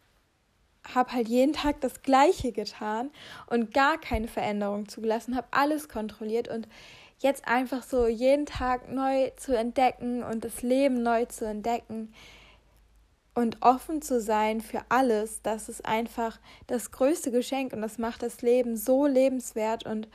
habe 0.95 1.13
halt 1.13 1.29
jeden 1.29 1.53
Tag 1.53 1.81
das 1.81 2.03
Gleiche 2.03 2.53
getan 2.53 3.11
und 3.49 3.73
gar 3.73 3.99
keine 3.99 4.29
Veränderung 4.29 4.89
zugelassen, 4.89 5.37
habe 5.37 5.47
alles 5.53 5.89
kontrolliert 5.89 6.49
und 6.49 6.69
jetzt 7.19 7.47
einfach 7.47 7.85
so 7.85 8.09
jeden 8.09 8.47
Tag 8.47 8.91
neu 8.91 9.31
zu 9.37 9.57
entdecken 9.57 10.25
und 10.25 10.45
das 10.45 10.63
Leben 10.63 11.03
neu 11.03 11.25
zu 11.27 11.47
entdecken, 11.47 12.13
und 13.35 13.59
offen 13.63 14.03
zu 14.03 14.21
sein 14.21 14.61
für 14.61 14.83
alles, 14.89 15.41
das 15.43 15.69
ist 15.69 15.85
einfach 15.87 16.39
das 16.67 16.91
größte 16.91 17.31
Geschenk 17.31 17.73
und 17.73 17.83
das 17.83 17.99
macht 17.99 18.23
das 18.23 18.43
Leben 18.43 18.77
so 18.77 19.07
lebenswert 19.07 19.87
und 19.87 20.09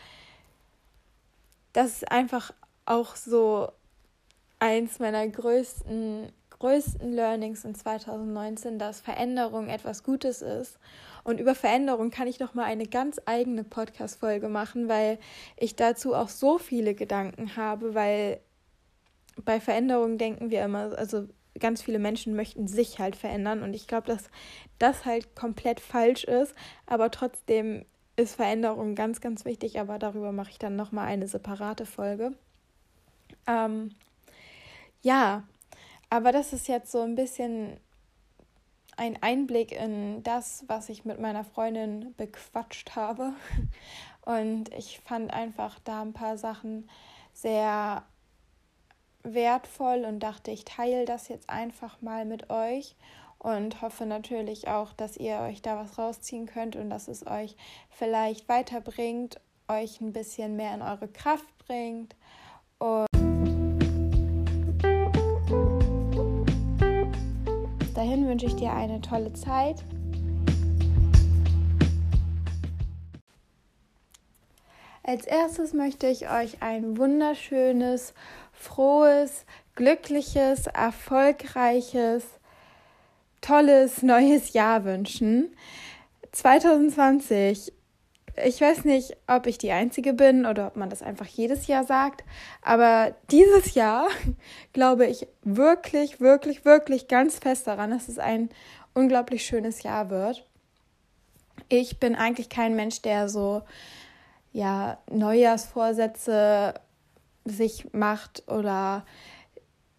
das 1.74 1.94
ist 1.94 2.12
einfach 2.12 2.54
auch 2.86 3.16
so 3.16 3.70
eins 4.60 5.00
meiner 5.00 5.28
größten 5.28 6.32
größten 6.60 7.12
Learnings 7.14 7.66
in 7.66 7.76
2019, 7.76 8.80
dass 8.80 9.00
Veränderung 9.00 9.68
etwas 9.68 10.04
Gutes 10.04 10.42
ist. 10.42 10.80
Und 11.24 11.40
über 11.40 11.56
Veränderung 11.56 12.10
kann 12.10 12.28
ich 12.28 12.40
noch 12.40 12.54
mal 12.54 12.64
eine 12.64 12.88
ganz 12.88 13.20
eigene 13.26 13.64
Podcast 13.64 14.20
Folge 14.20 14.50
machen, 14.50 14.88
weil 14.88 15.20
ich 15.58 15.76
dazu 15.76 16.16
auch 16.16 16.30
so 16.30 16.58
viele 16.58 16.96
Gedanken 16.96 17.56
habe, 17.58 17.94
weil 17.94 18.40
bei 19.44 19.60
Veränderung 19.60 20.18
denken 20.18 20.50
wir 20.50 20.64
immer, 20.64 20.98
also 20.98 21.28
ganz 21.60 21.82
viele 21.82 22.00
Menschen 22.00 22.36
möchten 22.36 22.68
sich 22.68 23.00
halt 23.00 23.16
verändern 23.16 23.64
und 23.64 23.74
ich 23.74 23.88
glaube, 23.88 24.08
dass 24.08 24.30
das 24.80 25.06
halt 25.06 25.36
komplett 25.36 25.80
falsch 25.80 26.24
ist, 26.24 26.56
aber 26.86 27.12
trotzdem 27.12 27.86
ist 28.16 28.36
Veränderung 28.36 28.96
ganz, 28.96 29.22
ganz 29.22 29.46
wichtig, 29.46 29.80
aber 29.80 30.00
darüber 30.00 30.32
mache 30.32 30.50
ich 30.50 30.60
dann 30.60 30.76
nochmal 30.76 31.08
eine 31.08 31.28
separate 31.28 31.86
Folge. 31.86 32.34
Ähm, 33.46 33.92
ja, 35.02 35.44
aber 36.10 36.32
das 36.32 36.54
ist 36.54 36.68
jetzt 36.68 36.92
so 36.92 37.02
ein 37.02 37.16
bisschen 37.16 37.80
ein 38.98 39.22
Einblick 39.22 39.72
in 39.72 40.24
das, 40.24 40.64
was 40.68 40.90
ich 40.90 41.06
mit 41.06 41.20
meiner 41.20 41.44
Freundin 41.44 42.16
bequatscht 42.18 42.96
habe. 42.96 43.34
Und 44.26 44.74
ich 44.74 45.00
fand 45.06 45.32
einfach 45.32 45.80
da 45.84 46.02
ein 46.02 46.14
paar 46.14 46.38
Sachen 46.38 46.90
sehr 47.34 48.04
wertvoll 49.34 50.06
und 50.06 50.20
dachte, 50.20 50.52
ich 50.52 50.66
teile 50.66 51.06
das 51.06 51.28
jetzt 51.28 51.50
einfach 51.50 52.02
mal 52.02 52.26
mit 52.26 52.50
euch 52.50 52.96
und 53.40 53.82
hoffe 53.82 54.06
natürlich 54.06 54.68
auch, 54.68 54.94
dass 54.94 55.18
ihr 55.18 55.40
euch 55.40 55.62
da 55.62 55.78
was 55.78 55.98
rausziehen 55.98 56.48
könnt 56.48 56.76
und 56.76 56.90
dass 56.90 57.08
es 57.08 57.26
euch 57.28 57.56
vielleicht 57.90 58.50
weiterbringt, 58.50 59.40
euch 59.68 60.02
ein 60.02 60.14
bisschen 60.14 60.56
mehr 60.56 60.74
in 60.74 60.82
eure 60.82 61.08
Kraft 61.08 61.46
bringt. 61.66 62.16
Und 62.80 63.08
dahin 67.94 68.28
wünsche 68.28 68.48
ich 68.48 68.56
dir 68.56 68.74
eine 68.74 69.02
tolle 69.02 69.34
Zeit. 69.34 69.84
Als 75.04 75.26
erstes 75.26 75.74
möchte 75.74 76.08
ich 76.08 76.30
euch 76.30 76.62
ein 76.62 76.98
wunderschönes 76.98 78.14
frohes, 78.58 79.46
glückliches, 79.76 80.68
erfolgreiches, 80.68 82.24
tolles 83.42 84.02
neues 84.02 84.54
Jahr 84.54 84.84
wünschen. 84.84 85.56
2020. 86.32 87.72
Ich 88.46 88.62
weiß 88.62 88.86
nicht, 88.86 89.18
ob 89.26 89.48
ich 89.48 89.58
die 89.58 89.72
Einzige 89.72 90.14
bin 90.14 90.46
oder 90.46 90.68
ob 90.68 90.76
man 90.76 90.92
das 90.92 91.02
einfach 91.02 91.26
jedes 91.26 91.66
Jahr 91.66 91.84
sagt, 91.86 92.24
aber 92.62 93.16
dieses 93.32 93.74
Jahr 93.74 94.08
glaube 94.74 95.08
ich 95.08 95.28
wirklich, 95.42 96.20
wirklich, 96.20 96.64
wirklich 96.64 97.08
ganz 97.08 97.40
fest 97.40 97.66
daran, 97.66 97.90
dass 97.90 98.08
es 98.08 98.20
ein 98.20 98.50
unglaublich 98.94 99.44
schönes 99.44 99.82
Jahr 99.82 100.12
wird. 100.12 100.46
Ich 101.70 102.00
bin 102.00 102.16
eigentlich 102.16 102.50
kein 102.50 102.76
Mensch, 102.76 103.02
der 103.02 103.28
so 103.28 103.64
ja 104.54 105.00
Neujahrsvorsätze 105.10 106.76
sich 107.50 107.94
macht 107.94 108.44
oder 108.48 109.06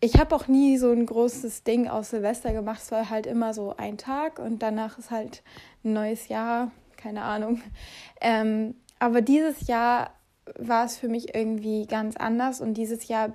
ich 0.01 0.19
habe 0.19 0.35
auch 0.35 0.47
nie 0.47 0.79
so 0.79 0.93
ein 0.93 1.07
großes 1.07 1.65
Ding 1.65 1.89
aus 1.89 2.11
Silvester 2.11 2.53
gemacht. 2.53 2.81
Es 2.83 2.93
war 2.93 3.11
halt 3.11 3.27
immer 3.27 3.53
so 3.53 3.75
ein 3.77 3.99
Tag 3.99 4.39
und 4.39 4.63
danach 4.63 4.99
ist 4.99 5.11
halt 5.11 5.43
ein 5.85 5.93
neues 5.93 6.29
Jahr, 6.29 6.71
keine 6.97 7.23
Ahnung. 7.23 7.61
Ähm, 8.21 8.75
aber 8.99 9.21
dieses 9.21 9.69
Jahr 9.69 10.11
war 10.59 10.85
es 10.85 10.97
für 10.97 11.07
mich 11.07 11.37
irgendwie 11.37 11.87
ganz 11.87 12.17
anders 12.17 12.61
und 12.61 12.75
dieses 12.75 13.07
Jahr 13.07 13.33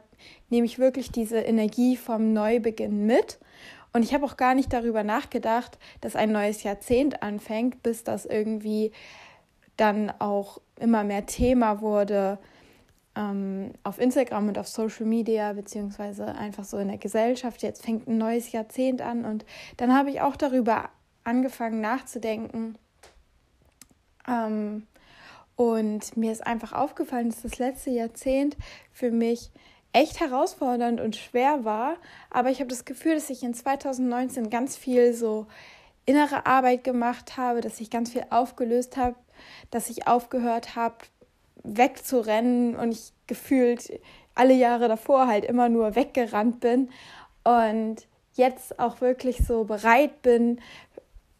nehme 0.49 0.65
ich 0.65 0.77
wirklich 0.77 1.09
diese 1.09 1.37
Energie 1.37 1.95
vom 1.95 2.33
Neubeginn 2.33 3.05
mit. 3.05 3.39
Und 3.93 4.03
ich 4.03 4.13
habe 4.13 4.25
auch 4.25 4.35
gar 4.35 4.55
nicht 4.55 4.73
darüber 4.73 5.05
nachgedacht, 5.05 5.77
dass 6.01 6.17
ein 6.17 6.33
neues 6.33 6.63
Jahrzehnt 6.63 7.23
anfängt, 7.23 7.81
bis 7.81 8.03
das 8.03 8.25
irgendwie 8.25 8.91
dann 9.77 10.11
auch 10.19 10.59
immer 10.77 11.05
mehr 11.05 11.25
Thema 11.25 11.79
wurde 11.79 12.39
ähm, 13.15 13.73
auf 13.83 13.99
Instagram 13.99 14.49
und 14.49 14.57
auf 14.57 14.67
Social 14.67 15.05
Media, 15.05 15.53
beziehungsweise 15.53 16.25
einfach 16.25 16.63
so 16.63 16.77
in 16.77 16.87
der 16.87 16.97
Gesellschaft. 16.97 17.61
Jetzt 17.61 17.83
fängt 17.83 18.07
ein 18.07 18.17
neues 18.17 18.51
Jahrzehnt 18.51 19.01
an 19.01 19.25
und 19.25 19.45
dann 19.77 19.95
habe 19.95 20.09
ich 20.09 20.21
auch 20.21 20.35
darüber 20.35 20.89
angefangen 21.23 21.81
nachzudenken. 21.81 22.75
Ähm, 24.27 24.87
und 25.55 26.17
mir 26.17 26.31
ist 26.31 26.45
einfach 26.45 26.73
aufgefallen, 26.73 27.29
dass 27.29 27.43
das 27.43 27.59
letzte 27.59 27.91
Jahrzehnt 27.91 28.57
für 28.91 29.11
mich 29.11 29.51
echt 29.91 30.19
herausfordernd 30.19 30.99
und 30.99 31.15
schwer 31.15 31.63
war. 31.63 31.97
Aber 32.31 32.49
ich 32.49 32.59
habe 32.59 32.69
das 32.69 32.85
Gefühl, 32.85 33.13
dass 33.13 33.29
ich 33.29 33.43
in 33.43 33.53
2019 33.53 34.49
ganz 34.49 34.75
viel 34.75 35.13
so 35.13 35.45
innere 36.05 36.45
Arbeit 36.45 36.83
gemacht 36.83 37.37
habe, 37.37 37.61
dass 37.61 37.79
ich 37.79 37.89
ganz 37.89 38.11
viel 38.11 38.25
aufgelöst 38.29 38.97
habe, 38.97 39.15
dass 39.71 39.89
ich 39.89 40.07
aufgehört 40.07 40.75
habe, 40.75 40.95
wegzurennen 41.63 42.75
und 42.75 42.91
ich 42.91 43.13
gefühlt 43.27 43.99
alle 44.35 44.53
Jahre 44.53 44.87
davor 44.87 45.27
halt 45.27 45.45
immer 45.45 45.69
nur 45.69 45.95
weggerannt 45.95 46.59
bin 46.59 46.89
und 47.43 48.07
jetzt 48.33 48.79
auch 48.79 49.01
wirklich 49.01 49.45
so 49.45 49.63
bereit 49.63 50.21
bin 50.21 50.59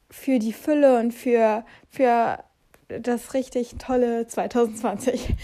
für 0.10 0.39
die 0.39 0.53
Fülle 0.53 1.00
und 1.00 1.12
für, 1.12 1.65
für 1.89 2.44
das 2.88 3.34
richtig 3.34 3.75
tolle 3.80 4.27
2020. 4.27 5.36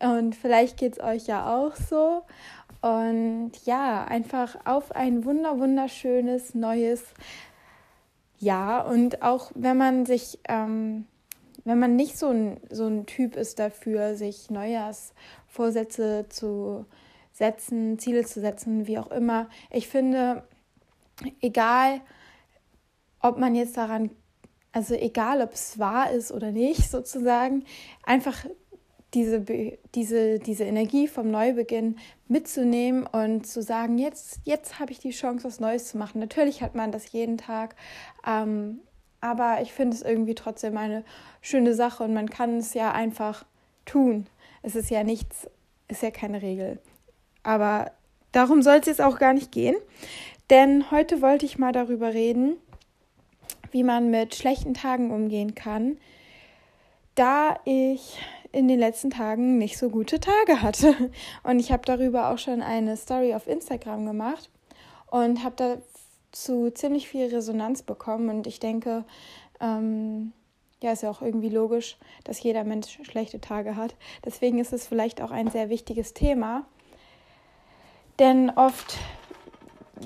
Und 0.00 0.36
vielleicht 0.36 0.76
geht 0.76 0.94
es 0.94 1.00
euch 1.00 1.26
ja 1.26 1.56
auch 1.56 1.74
so. 1.74 2.22
Und 2.82 3.52
ja, 3.64 4.04
einfach 4.04 4.56
auf 4.64 4.94
ein 4.94 5.24
wunder 5.24 5.58
wunderschönes 5.58 6.54
neues 6.54 7.02
Jahr. 8.38 8.86
Und 8.86 9.22
auch 9.22 9.50
wenn 9.54 9.76
man 9.76 10.06
sich 10.06 10.38
ähm, 10.48 11.06
wenn 11.68 11.78
man 11.78 11.96
nicht 11.96 12.18
so 12.18 12.28
ein, 12.28 12.60
so 12.70 12.86
ein 12.86 13.06
Typ 13.06 13.36
ist 13.36 13.58
dafür, 13.58 14.16
sich 14.16 14.50
Neujahrsvorsätze 14.50 16.26
zu 16.28 16.86
setzen, 17.32 17.98
Ziele 17.98 18.24
zu 18.24 18.40
setzen, 18.40 18.86
wie 18.86 18.98
auch 18.98 19.10
immer, 19.10 19.48
ich 19.70 19.88
finde, 19.88 20.42
egal, 21.40 22.00
ob 23.20 23.38
man 23.38 23.54
jetzt 23.54 23.76
daran, 23.76 24.10
also 24.72 24.94
egal, 24.94 25.42
ob 25.42 25.52
es 25.52 25.78
wahr 25.78 26.10
ist 26.10 26.32
oder 26.32 26.52
nicht, 26.52 26.90
sozusagen, 26.90 27.64
einfach 28.02 28.46
diese, 29.14 29.40
diese, 29.94 30.38
diese 30.38 30.64
Energie 30.64 31.08
vom 31.08 31.30
Neubeginn 31.30 31.96
mitzunehmen 32.26 33.06
und 33.06 33.46
zu 33.46 33.62
sagen, 33.62 33.98
jetzt, 33.98 34.40
jetzt 34.44 34.78
habe 34.78 34.92
ich 34.92 34.98
die 34.98 35.10
Chance, 35.10 35.44
was 35.44 35.60
Neues 35.60 35.88
zu 35.88 35.98
machen. 35.98 36.18
Natürlich 36.20 36.62
hat 36.62 36.74
man 36.74 36.92
das 36.92 37.12
jeden 37.12 37.38
Tag, 37.38 37.74
ähm, 38.26 38.80
aber 39.20 39.60
ich 39.62 39.72
finde 39.72 39.96
es 39.96 40.02
irgendwie 40.02 40.34
trotzdem 40.34 40.76
eine 40.76 41.04
schöne 41.40 41.74
Sache 41.74 42.04
und 42.04 42.14
man 42.14 42.30
kann 42.30 42.58
es 42.58 42.74
ja 42.74 42.92
einfach 42.92 43.44
tun. 43.84 44.26
Es 44.62 44.76
ist 44.76 44.90
ja 44.90 45.04
nichts, 45.04 45.48
ist 45.88 46.02
ja 46.02 46.10
keine 46.10 46.42
Regel. 46.42 46.78
Aber 47.42 47.92
darum 48.32 48.62
soll 48.62 48.76
es 48.76 48.86
jetzt 48.86 49.00
auch 49.00 49.18
gar 49.18 49.32
nicht 49.32 49.52
gehen. 49.52 49.76
Denn 50.50 50.90
heute 50.90 51.20
wollte 51.20 51.46
ich 51.46 51.58
mal 51.58 51.72
darüber 51.72 52.14
reden, 52.14 52.56
wie 53.70 53.84
man 53.84 54.10
mit 54.10 54.34
schlechten 54.34 54.74
Tagen 54.74 55.10
umgehen 55.10 55.54
kann, 55.54 55.98
da 57.14 57.58
ich 57.64 58.18
in 58.52 58.68
den 58.68 58.78
letzten 58.78 59.10
Tagen 59.10 59.58
nicht 59.58 59.76
so 59.76 59.90
gute 59.90 60.20
Tage 60.20 60.62
hatte. 60.62 60.94
Und 61.42 61.58
ich 61.58 61.70
habe 61.72 61.82
darüber 61.84 62.30
auch 62.30 62.38
schon 62.38 62.62
eine 62.62 62.96
Story 62.96 63.34
auf 63.34 63.46
Instagram 63.46 64.06
gemacht 64.06 64.50
und 65.10 65.42
habe 65.42 65.54
da 65.56 65.76
zu 66.32 66.70
ziemlich 66.70 67.08
viel 67.08 67.26
Resonanz 67.26 67.82
bekommen 67.82 68.28
und 68.28 68.46
ich 68.46 68.60
denke, 68.60 69.04
ähm, 69.60 70.32
ja, 70.80 70.92
ist 70.92 71.02
ja 71.02 71.10
auch 71.10 71.22
irgendwie 71.22 71.48
logisch, 71.48 71.96
dass 72.24 72.42
jeder 72.42 72.64
Mensch 72.64 72.98
schlechte 73.02 73.40
Tage 73.40 73.76
hat. 73.76 73.96
Deswegen 74.24 74.58
ist 74.58 74.72
es 74.72 74.86
vielleicht 74.86 75.20
auch 75.20 75.30
ein 75.30 75.50
sehr 75.50 75.70
wichtiges 75.70 76.14
Thema. 76.14 76.64
Denn 78.18 78.50
oft 78.50 78.96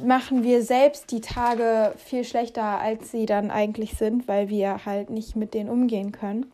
machen 0.02 0.42
wir 0.42 0.62
selbst 0.62 1.11
die 1.11 1.20
Tage 1.20 1.94
viel 1.98 2.24
schlechter, 2.24 2.78
als 2.78 3.11
sie 3.11 3.26
dann 3.26 3.50
eigentlich 3.50 3.94
sind, 3.94 4.28
weil 4.28 4.48
wir 4.48 4.87
halt 4.87 5.11
nicht 5.11 5.37
mit 5.37 5.52
denen 5.54 5.68
umgehen 5.68 6.12
können. 6.12 6.50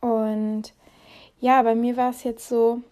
Und 0.00 0.72
ja, 1.40 1.62
bei 1.62 1.74
mir 1.74 1.96
war 1.96 2.10
es 2.10 2.22
jetzt 2.22 2.48
so, 2.48 2.82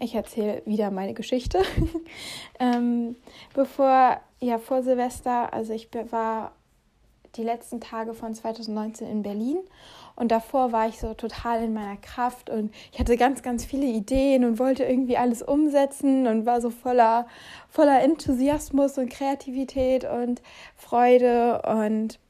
ich 0.00 0.14
erzähle 0.14 0.62
wieder 0.64 0.90
meine 0.90 1.14
Geschichte. 1.14 1.62
ähm, 2.60 3.16
bevor, 3.54 4.20
ja, 4.40 4.58
vor 4.58 4.82
Silvester, 4.82 5.52
also 5.52 5.72
ich 5.72 5.88
war 6.10 6.52
die 7.36 7.42
letzten 7.42 7.80
Tage 7.80 8.14
von 8.14 8.34
2019 8.34 9.08
in 9.08 9.22
Berlin 9.22 9.58
und 10.16 10.30
davor 10.30 10.70
war 10.70 10.88
ich 10.88 11.00
so 11.00 11.14
total 11.14 11.64
in 11.64 11.74
meiner 11.74 11.96
Kraft 11.96 12.48
und 12.48 12.72
ich 12.92 13.00
hatte 13.00 13.16
ganz, 13.16 13.42
ganz 13.42 13.64
viele 13.64 13.86
Ideen 13.86 14.44
und 14.44 14.58
wollte 14.58 14.84
irgendwie 14.84 15.16
alles 15.16 15.42
umsetzen 15.42 16.26
und 16.26 16.46
war 16.46 16.60
so 16.60 16.70
voller, 16.70 17.26
voller 17.68 18.02
Enthusiasmus 18.02 18.98
und 18.98 19.10
Kreativität 19.10 20.04
und 20.04 20.42
Freude 20.76 21.62
und 21.62 22.20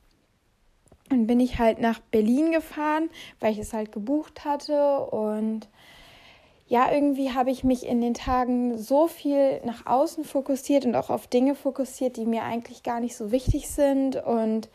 dann 1.10 1.26
bin 1.26 1.38
ich 1.38 1.58
halt 1.58 1.80
nach 1.80 2.00
Berlin 2.00 2.50
gefahren, 2.50 3.10
weil 3.38 3.52
ich 3.52 3.58
es 3.58 3.74
halt 3.74 3.92
gebucht 3.92 4.44
hatte 4.46 5.00
und 5.00 5.68
ja, 6.66 6.90
irgendwie 6.90 7.30
habe 7.32 7.50
ich 7.50 7.62
mich 7.62 7.86
in 7.86 8.00
den 8.00 8.14
Tagen 8.14 8.78
so 8.78 9.06
viel 9.06 9.60
nach 9.64 9.86
außen 9.86 10.24
fokussiert 10.24 10.86
und 10.86 10.96
auch 10.96 11.10
auf 11.10 11.26
Dinge 11.26 11.54
fokussiert, 11.54 12.16
die 12.16 12.24
mir 12.24 12.42
eigentlich 12.42 12.82
gar 12.82 13.00
nicht 13.00 13.16
so 13.16 13.30
wichtig 13.30 13.68
sind 13.68 14.16
und 14.16 14.70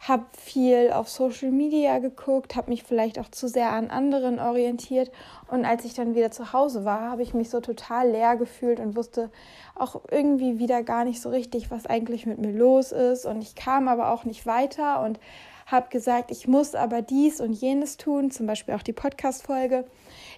habe 0.00 0.24
viel 0.32 0.92
auf 0.92 1.08
Social 1.08 1.50
Media 1.50 1.98
geguckt, 1.98 2.54
habe 2.54 2.70
mich 2.70 2.84
vielleicht 2.84 3.18
auch 3.18 3.28
zu 3.30 3.48
sehr 3.48 3.72
an 3.72 3.90
anderen 3.90 4.38
orientiert. 4.38 5.10
Und 5.48 5.64
als 5.64 5.84
ich 5.84 5.92
dann 5.92 6.14
wieder 6.14 6.30
zu 6.30 6.52
Hause 6.52 6.84
war, 6.84 7.10
habe 7.10 7.22
ich 7.22 7.34
mich 7.34 7.50
so 7.50 7.60
total 7.60 8.10
leer 8.10 8.36
gefühlt 8.36 8.78
und 8.80 8.96
wusste 8.96 9.30
auch 9.74 10.00
irgendwie 10.10 10.58
wieder 10.58 10.82
gar 10.82 11.04
nicht 11.04 11.20
so 11.20 11.28
richtig, 11.30 11.70
was 11.70 11.86
eigentlich 11.86 12.26
mit 12.26 12.38
mir 12.38 12.52
los 12.52 12.92
ist. 12.92 13.26
Und 13.26 13.42
ich 13.42 13.56
kam 13.56 13.88
aber 13.88 14.12
auch 14.12 14.24
nicht 14.24 14.46
weiter 14.46 15.02
und 15.02 15.18
habe 15.66 15.88
gesagt, 15.90 16.30
ich 16.30 16.46
muss 16.48 16.74
aber 16.74 17.02
dies 17.02 17.40
und 17.40 17.52
jenes 17.52 17.96
tun, 17.96 18.30
zum 18.30 18.46
Beispiel 18.46 18.74
auch 18.74 18.82
die 18.82 18.94
Podcast-Folge 18.94 19.84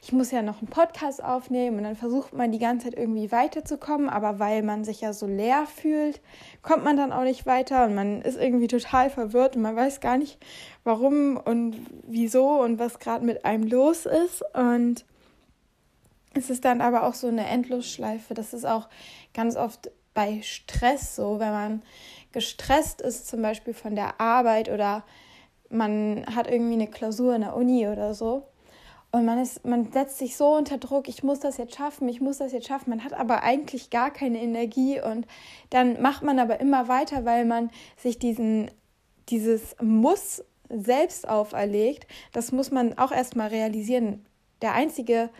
ich 0.03 0.13
muss 0.13 0.31
ja 0.31 0.41
noch 0.41 0.59
einen 0.59 0.69
Podcast 0.69 1.23
aufnehmen 1.23 1.79
und 1.79 1.85
dann 1.85 1.97
versucht 1.97 2.33
man 2.33 2.53
die 2.53 2.59
ganze 2.59 2.87
Zeit 2.87 2.99
irgendwie 2.99 3.31
weiterzukommen, 3.31 4.09
aber 4.09 4.39
weil 4.39 4.63
man 4.63 4.85
sich 4.85 5.03
ja 5.03 5.13
so 5.13 5.27
leer 5.27 5.67
fühlt, 5.67 6.21
kommt 6.63 6.85
man 6.85 6.97
dann 6.97 7.13
auch 7.13 7.23
nicht 7.23 7.45
weiter 7.45 7.85
und 7.85 7.95
man 7.95 8.23
ist 8.23 8.39
irgendwie 8.39 8.67
total 8.67 9.11
verwirrt 9.11 9.57
und 9.57 9.63
man 9.63 9.77
weiß 9.77 10.01
gar 10.01 10.17
nicht, 10.17 10.39
warum 10.85 11.37
und 11.37 11.77
wieso 12.07 12.63
und 12.63 12.79
was 12.79 12.99
gerade 12.99 13.25
mit 13.25 13.45
einem 13.45 13.65
los 13.65 14.07
ist 14.07 14.43
und 14.55 15.05
es 16.33 16.49
ist 16.49 16.65
dann 16.65 16.81
aber 16.81 17.03
auch 17.05 17.15
so 17.15 17.27
eine 17.27 17.47
Endlosschleife. 17.47 18.35
Das 18.35 18.55
ist 18.55 18.65
auch 18.65 18.89
ganz 19.35 19.57
oft 19.57 19.91
bei 20.15 20.41
Stress 20.43 21.17
so, 21.17 21.41
wenn 21.41 21.51
man 21.51 21.83
gestresst 22.33 23.01
ist, 23.01 23.27
zum 23.27 23.43
Beispiel 23.43 23.75
von 23.75 23.97
der 23.97 24.21
Arbeit 24.21 24.69
oder 24.69 25.05
man 25.69 26.25
hat 26.35 26.49
irgendwie 26.49 26.75
eine 26.75 26.87
Klausur 26.89 27.35
in 27.35 27.43
der 27.43 27.57
Uni 27.57 27.87
oder 27.89 28.15
so, 28.15 28.50
und 29.13 29.25
man, 29.25 29.39
ist, 29.41 29.67
man 29.67 29.91
setzt 29.91 30.19
sich 30.19 30.37
so 30.37 30.55
unter 30.57 30.79
Druck, 30.79 31.09
ich 31.09 31.25
muss 31.25 31.41
das 31.41 31.57
jetzt 31.57 31.75
schaffen, 31.75 32.09
ich 32.09 32.21
muss 32.21 32.39
das 32.39 32.53
jetzt 32.53 32.69
schaffen. 32.69 32.91
Man 32.91 33.03
hat 33.03 33.13
aber 33.13 33.43
eigentlich 33.43 33.91
gar 33.91 34.13
keine 34.13 34.41
Energie 34.41 35.01
und 35.01 35.27
dann 35.71 36.01
macht 36.01 36.23
man 36.23 36.39
aber 36.39 36.61
immer 36.61 36.87
weiter, 36.87 37.25
weil 37.25 37.45
man 37.45 37.71
sich 37.97 38.21
diesen, 38.21 38.71
dieses 39.29 39.75
Muss 39.83 40.45
selbst 40.69 41.29
auferlegt. 41.29 42.07
Das 42.33 42.53
muss 42.53 42.71
man 42.71 42.97
auch 42.99 43.11
erstmal 43.11 43.49
realisieren. 43.49 44.25
Der 44.63 44.75
Einzige, 44.75 45.31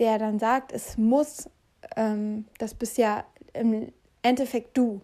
der 0.00 0.18
dann 0.18 0.40
sagt, 0.40 0.72
es 0.72 0.98
muss, 0.98 1.48
ähm, 1.96 2.46
das 2.58 2.74
bist 2.74 2.98
ja 2.98 3.24
im 3.52 3.92
Endeffekt 4.22 4.76
du. 4.76 5.00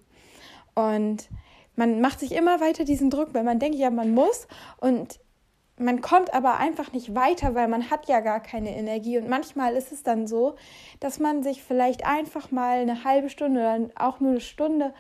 Und 0.75 1.29
man 1.77 2.01
macht 2.01 2.19
sich 2.19 2.33
immer 2.33 2.61
weiter 2.61 2.85
diesen 2.85 3.11
Druck, 3.11 3.33
weil 3.35 3.45
man 3.45 3.61
denkt, 3.61 3.79
ja, 3.79 3.91
man 3.91 4.13
muss. 4.13 4.49
Und 4.81 5.21
man 5.79 6.01
kommt 6.01 6.35
aber 6.35 6.59
einfach 6.59 6.93
nicht 6.93 7.15
weiter, 7.15 7.55
weil 7.55 7.69
man 7.69 7.91
hat 7.91 8.09
ja 8.09 8.21
gar 8.21 8.41
keine 8.41 8.77
Energie. 8.77 9.19
Und 9.19 9.29
manchmal 9.29 9.75
ist 9.75 9.93
es 9.93 10.03
dann 10.03 10.27
so, 10.27 10.57
dass 11.01 11.19
man 11.19 11.43
sich 11.43 11.63
vielleicht 11.63 12.07
einfach 12.07 12.51
mal 12.51 12.79
eine 12.79 13.05
halbe 13.05 13.31
Stunde 13.31 13.61
oder 13.61 13.91
auch 13.97 14.21
nur 14.21 14.33
eine 14.33 14.41
Stunde 14.41 14.93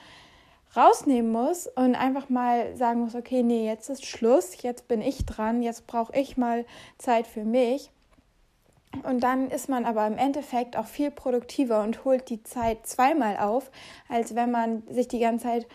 rausnehmen 0.77 1.33
muss 1.33 1.67
und 1.67 1.95
einfach 1.95 2.29
mal 2.29 2.77
sagen 2.77 3.01
muss, 3.01 3.14
okay, 3.14 3.43
nee, 3.43 3.67
jetzt 3.67 3.88
ist 3.88 4.05
Schluss, 4.05 4.62
jetzt 4.62 4.87
bin 4.88 5.01
ich 5.01 5.25
dran, 5.27 5.62
jetzt 5.62 5.87
brauche 5.87 6.14
ich 6.14 6.37
mal 6.37 6.64
Zeit 6.99 7.27
für 7.27 7.45
mich. 7.45 7.91
Und 9.03 9.21
dann 9.21 9.51
ist 9.51 9.69
man 9.69 9.85
aber 9.85 10.07
im 10.07 10.17
Endeffekt 10.17 10.77
auch 10.77 10.87
viel 10.87 11.11
produktiver 11.11 11.83
und 11.83 12.05
holt 12.05 12.29
die 12.31 12.43
Zeit 12.43 12.87
zweimal 12.87 13.37
auf, 13.38 13.71
als 14.09 14.35
wenn 14.35 14.51
man 14.51 14.83
sich 14.88 15.09
die 15.09 15.19
ganze 15.19 15.47
Zeit 15.47 15.67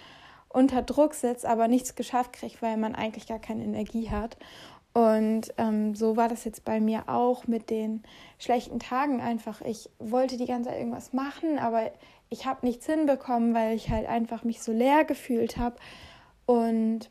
unter 0.49 0.83
Druck 0.83 1.13
setzt, 1.15 1.45
aber 1.45 1.67
nichts 1.67 1.95
geschafft 1.95 2.33
kriegt, 2.33 2.61
weil 2.61 2.77
man 2.77 2.95
eigentlich 2.95 3.27
gar 3.27 3.39
keine 3.39 3.63
Energie 3.63 4.09
hat. 4.09 4.37
Und 4.93 5.53
ähm, 5.57 5.95
so 5.95 6.17
war 6.17 6.29
das 6.29 6.45
jetzt 6.45 6.65
bei 6.65 6.79
mir 6.79 7.09
auch 7.09 7.47
mit 7.47 7.71
den 7.71 8.03
schlechten 8.37 8.79
Tagen 8.79 9.21
einfach. 9.21 9.61
Ich 9.61 9.89
wollte 9.97 10.37
die 10.37 10.45
ganze 10.45 10.69
Zeit 10.69 10.79
irgendwas 10.79 11.13
machen, 11.13 11.57
aber 11.57 11.91
ich 12.29 12.45
habe 12.45 12.65
nichts 12.65 12.85
hinbekommen, 12.85 13.55
weil 13.55 13.75
ich 13.75 13.89
halt 13.89 14.07
einfach 14.07 14.43
mich 14.43 14.61
so 14.61 14.71
leer 14.71 15.03
gefühlt 15.03 15.57
habe. 15.57 15.77
Und 16.45 17.09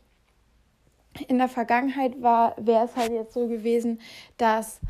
in 1.26 1.38
der 1.38 1.48
Vergangenheit 1.48 2.20
wäre 2.22 2.84
es 2.84 2.96
halt 2.96 3.12
jetzt 3.12 3.34
so 3.34 3.48
gewesen, 3.48 4.00
dass 4.36 4.80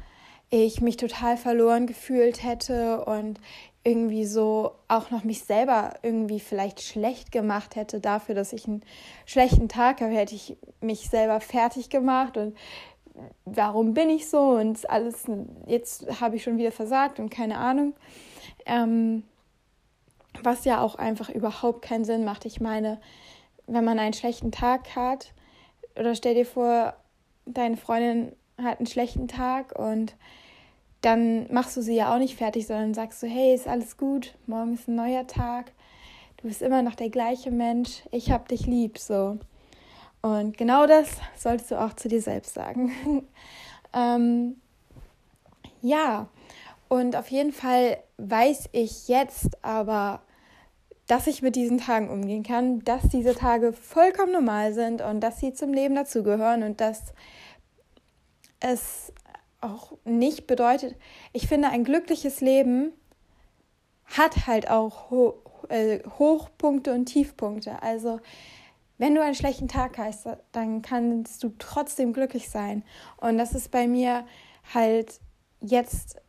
ich 0.50 0.82
mich 0.82 0.98
total 0.98 1.38
verloren 1.38 1.86
gefühlt 1.86 2.42
hätte 2.42 3.06
und 3.06 3.40
irgendwie 3.84 4.24
so 4.24 4.72
auch 4.88 5.10
noch 5.10 5.24
mich 5.24 5.44
selber 5.44 5.94
irgendwie 6.02 6.40
vielleicht 6.40 6.82
schlecht 6.82 7.32
gemacht 7.32 7.74
hätte 7.74 8.00
dafür, 8.00 8.34
dass 8.34 8.52
ich 8.52 8.66
einen 8.66 8.82
schlechten 9.26 9.68
Tag 9.68 10.00
habe, 10.00 10.12
hätte 10.12 10.34
ich 10.34 10.56
mich 10.80 11.08
selber 11.08 11.40
fertig 11.40 11.90
gemacht 11.90 12.36
und 12.36 12.56
warum 13.44 13.92
bin 13.94 14.08
ich 14.08 14.28
so 14.28 14.38
und 14.38 14.88
alles, 14.88 15.24
jetzt 15.66 16.20
habe 16.20 16.36
ich 16.36 16.42
schon 16.42 16.58
wieder 16.58 16.72
versagt 16.72 17.18
und 17.18 17.30
keine 17.30 17.58
Ahnung. 17.58 17.94
Ähm, 18.66 19.24
was 20.42 20.64
ja 20.64 20.80
auch 20.80 20.94
einfach 20.94 21.28
überhaupt 21.28 21.82
keinen 21.82 22.04
Sinn 22.04 22.24
macht. 22.24 22.44
Ich 22.46 22.60
meine, 22.60 23.00
wenn 23.66 23.84
man 23.84 23.98
einen 23.98 24.14
schlechten 24.14 24.50
Tag 24.50 24.96
hat, 24.96 25.32
oder 25.94 26.14
stell 26.14 26.34
dir 26.34 26.46
vor, 26.46 26.94
deine 27.44 27.76
Freundin 27.76 28.32
hat 28.56 28.78
einen 28.78 28.86
schlechten 28.86 29.28
Tag 29.28 29.78
und 29.78 30.14
dann 31.02 31.52
machst 31.52 31.76
du 31.76 31.82
sie 31.82 31.96
ja 31.96 32.14
auch 32.14 32.18
nicht 32.18 32.36
fertig, 32.36 32.66
sondern 32.66 32.94
sagst 32.94 33.22
du, 33.22 33.26
hey, 33.26 33.54
ist 33.54 33.68
alles 33.68 33.96
gut, 33.96 34.34
morgen 34.46 34.74
ist 34.74 34.88
ein 34.88 34.94
neuer 34.94 35.26
Tag, 35.26 35.72
du 36.38 36.48
bist 36.48 36.62
immer 36.62 36.82
noch 36.82 36.94
der 36.94 37.10
gleiche 37.10 37.50
Mensch, 37.50 38.02
ich 38.10 38.30
hab 38.30 38.48
dich 38.48 38.66
lieb, 38.66 38.98
so. 38.98 39.38
Und 40.22 40.56
genau 40.56 40.86
das 40.86 41.08
solltest 41.36 41.72
du 41.72 41.80
auch 41.80 41.94
zu 41.94 42.08
dir 42.08 42.22
selbst 42.22 42.54
sagen. 42.54 42.92
ähm, 43.92 44.56
ja, 45.82 46.28
und 46.88 47.16
auf 47.16 47.28
jeden 47.28 47.52
Fall 47.52 47.98
weiß 48.18 48.68
ich 48.70 49.08
jetzt 49.08 49.64
aber, 49.64 50.22
dass 51.08 51.26
ich 51.26 51.42
mit 51.42 51.56
diesen 51.56 51.78
Tagen 51.78 52.08
umgehen 52.08 52.44
kann, 52.44 52.84
dass 52.84 53.08
diese 53.08 53.34
Tage 53.34 53.72
vollkommen 53.72 54.32
normal 54.32 54.72
sind 54.72 55.02
und 55.02 55.20
dass 55.20 55.40
sie 55.40 55.52
zum 55.52 55.72
Leben 55.72 55.96
dazugehören 55.96 56.62
und 56.62 56.80
dass 56.80 57.12
es 58.60 59.12
auch 59.62 59.92
nicht 60.04 60.46
bedeutet, 60.46 60.96
ich 61.32 61.48
finde, 61.48 61.68
ein 61.68 61.84
glückliches 61.84 62.40
Leben 62.40 62.92
hat 64.04 64.46
halt 64.46 64.68
auch 64.70 65.10
Ho 65.10 65.34
äh, 65.68 66.00
Hochpunkte 66.18 66.92
und 66.92 67.06
Tiefpunkte. 67.06 67.82
Also 67.82 68.20
wenn 68.98 69.14
du 69.14 69.22
einen 69.22 69.34
schlechten 69.34 69.68
Tag 69.68 69.98
hast, 69.98 70.26
dann 70.52 70.82
kannst 70.82 71.42
du 71.42 71.52
trotzdem 71.58 72.12
glücklich 72.12 72.50
sein. 72.50 72.84
Und 73.16 73.38
das 73.38 73.54
ist 73.54 73.70
bei 73.70 73.86
mir 73.86 74.24
halt 74.74 75.20
jetzt 75.60 76.20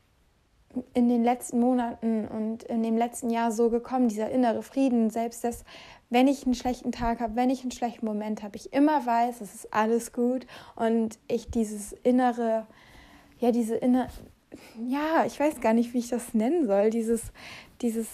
in 0.93 1.07
den 1.07 1.23
letzten 1.23 1.59
Monaten 1.59 2.27
und 2.27 2.63
in 2.63 2.81
dem 2.81 2.97
letzten 2.97 3.29
Jahr 3.29 3.51
so 3.51 3.69
gekommen, 3.69 4.07
dieser 4.07 4.31
innere 4.31 4.63
Frieden, 4.63 5.09
selbst 5.09 5.43
dass, 5.43 5.65
wenn 6.09 6.27
ich 6.27 6.45
einen 6.45 6.55
schlechten 6.55 6.91
Tag 6.91 7.19
habe, 7.19 7.35
wenn 7.35 7.51
ich 7.51 7.61
einen 7.61 7.71
schlechten 7.71 8.05
Moment 8.05 8.41
habe, 8.41 8.55
ich 8.55 8.73
immer 8.73 9.05
weiß, 9.05 9.41
es 9.41 9.53
ist 9.53 9.73
alles 9.73 10.13
gut 10.13 10.47
und 10.75 11.19
ich 11.27 11.51
dieses 11.51 11.93
innere 11.93 12.65
ja, 13.43 13.51
diese 13.51 13.75
inner, 13.75 14.07
ja, 14.87 15.25
ich 15.25 15.37
weiß 15.37 15.59
gar 15.59 15.73
nicht, 15.73 15.93
wie 15.93 15.99
ich 15.99 16.07
das 16.07 16.33
nennen 16.33 16.65
soll, 16.65 16.89
dieses, 16.91 17.33
dieses 17.81 18.07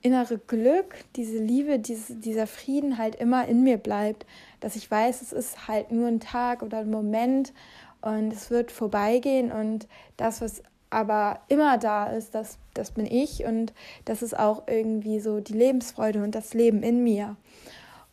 innere 0.00 0.38
Glück, 0.38 0.94
diese 1.16 1.36
Liebe, 1.36 1.78
dieses, 1.78 2.18
dieser 2.20 2.46
Frieden 2.46 2.96
halt 2.96 3.14
immer 3.14 3.46
in 3.46 3.62
mir 3.62 3.76
bleibt, 3.76 4.24
dass 4.60 4.74
ich 4.74 4.90
weiß, 4.90 5.20
es 5.20 5.34
ist 5.34 5.68
halt 5.68 5.92
nur 5.92 6.08
ein 6.08 6.18
Tag 6.18 6.62
oder 6.62 6.78
ein 6.78 6.90
Moment 6.90 7.52
und 8.00 8.32
es 8.32 8.50
wird 8.50 8.72
vorbeigehen 8.72 9.52
und 9.52 9.86
das, 10.16 10.40
was 10.40 10.62
aber 10.88 11.40
immer 11.48 11.76
da 11.76 12.06
ist, 12.06 12.34
das, 12.34 12.56
das 12.72 12.92
bin 12.92 13.04
ich 13.04 13.44
und 13.44 13.74
das 14.06 14.22
ist 14.22 14.38
auch 14.38 14.62
irgendwie 14.66 15.20
so 15.20 15.40
die 15.40 15.52
Lebensfreude 15.52 16.22
und 16.22 16.34
das 16.34 16.54
Leben 16.54 16.82
in 16.82 17.04
mir. 17.04 17.36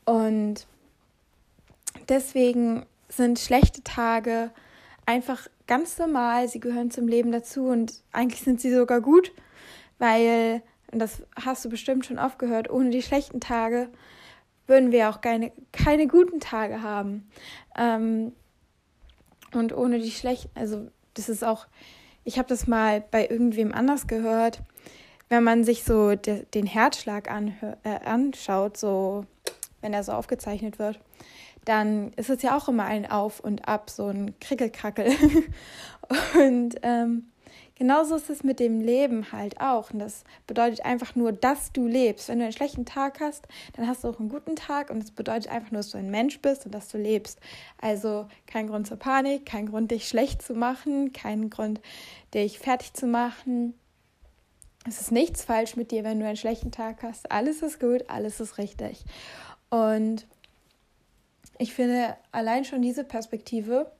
Und 0.03 0.67
deswegen 2.09 2.85
sind 3.07 3.39
schlechte 3.39 3.83
Tage 3.83 4.51
einfach 5.05 5.47
ganz 5.71 5.97
normal, 5.97 6.49
sie 6.49 6.59
gehören 6.59 6.91
zum 6.91 7.07
Leben 7.07 7.31
dazu 7.31 7.67
und 7.67 7.93
eigentlich 8.11 8.41
sind 8.41 8.59
sie 8.59 8.75
sogar 8.75 8.99
gut, 8.99 9.31
weil, 9.99 10.61
und 10.91 10.99
das 10.99 11.23
hast 11.41 11.63
du 11.63 11.69
bestimmt 11.69 12.05
schon 12.05 12.19
oft 12.19 12.37
gehört, 12.39 12.69
ohne 12.69 12.89
die 12.89 13.01
schlechten 13.01 13.39
Tage 13.39 13.87
würden 14.67 14.91
wir 14.91 15.09
auch 15.09 15.21
keine, 15.21 15.53
keine 15.71 16.07
guten 16.07 16.41
Tage 16.41 16.81
haben. 16.81 17.29
Ähm, 17.77 18.33
und 19.53 19.71
ohne 19.71 19.99
die 19.99 20.11
schlechten, 20.11 20.49
also 20.55 20.89
das 21.13 21.29
ist 21.29 21.41
auch, 21.41 21.67
ich 22.25 22.37
habe 22.37 22.49
das 22.49 22.67
mal 22.67 23.01
bei 23.09 23.25
irgendwem 23.27 23.71
anders 23.71 24.07
gehört, 24.07 24.63
wenn 25.29 25.45
man 25.45 25.63
sich 25.63 25.85
so 25.85 26.17
de, 26.17 26.43
den 26.53 26.65
Herzschlag 26.65 27.29
äh, 27.29 27.89
anschaut, 28.03 28.75
so 28.75 29.25
wenn 29.79 29.93
er 29.93 30.03
so 30.03 30.11
aufgezeichnet 30.11 30.79
wird, 30.79 30.99
dann 31.65 32.13
ist 32.13 32.29
es 32.29 32.41
ja 32.41 32.57
auch 32.57 32.67
immer 32.67 32.85
ein 32.85 33.09
Auf 33.09 33.39
und 33.39 33.67
Ab, 33.67 33.89
so 33.89 34.07
ein 34.07 34.37
Krickelkrackel. 34.39 35.11
und 36.35 36.75
ähm, 36.81 37.31
genauso 37.75 38.15
ist 38.15 38.29
es 38.29 38.43
mit 38.43 38.59
dem 38.59 38.81
Leben 38.81 39.31
halt 39.31 39.61
auch. 39.61 39.91
Und 39.91 39.99
das 39.99 40.23
bedeutet 40.47 40.83
einfach 40.83 41.15
nur, 41.15 41.31
dass 41.31 41.71
du 41.71 41.87
lebst. 41.87 42.29
Wenn 42.29 42.39
du 42.39 42.45
einen 42.45 42.53
schlechten 42.53 42.85
Tag 42.85 43.19
hast, 43.19 43.47
dann 43.73 43.87
hast 43.87 44.03
du 44.03 44.09
auch 44.09 44.19
einen 44.19 44.29
guten 44.29 44.55
Tag. 44.55 44.89
Und 44.89 45.03
es 45.03 45.11
bedeutet 45.11 45.51
einfach 45.51 45.71
nur, 45.71 45.79
dass 45.79 45.91
du 45.91 45.99
ein 45.99 46.09
Mensch 46.09 46.39
bist 46.41 46.65
und 46.65 46.73
dass 46.73 46.87
du 46.87 46.97
lebst. 46.97 47.39
Also 47.79 48.27
kein 48.47 48.67
Grund 48.67 48.87
zur 48.87 48.97
Panik, 48.97 49.45
kein 49.45 49.67
Grund, 49.67 49.91
dich 49.91 50.07
schlecht 50.07 50.41
zu 50.41 50.55
machen, 50.55 51.13
kein 51.13 51.51
Grund, 51.51 51.79
dich 52.33 52.57
fertig 52.57 52.93
zu 52.93 53.05
machen. 53.05 53.75
Es 54.87 54.99
ist 54.99 55.11
nichts 55.11 55.43
falsch 55.43 55.75
mit 55.75 55.91
dir, 55.91 56.03
wenn 56.03 56.19
du 56.19 56.25
einen 56.25 56.37
schlechten 56.37 56.71
Tag 56.71 57.03
hast. 57.03 57.31
Alles 57.31 57.61
ist 57.61 57.79
gut, 57.79 58.05
alles 58.07 58.39
ist 58.39 58.57
richtig. 58.57 59.05
Und 59.69 60.25
ich 61.61 61.75
finde, 61.75 62.17
allein 62.31 62.65
schon 62.65 62.81
diese 62.81 63.03
Perspektive 63.03 63.91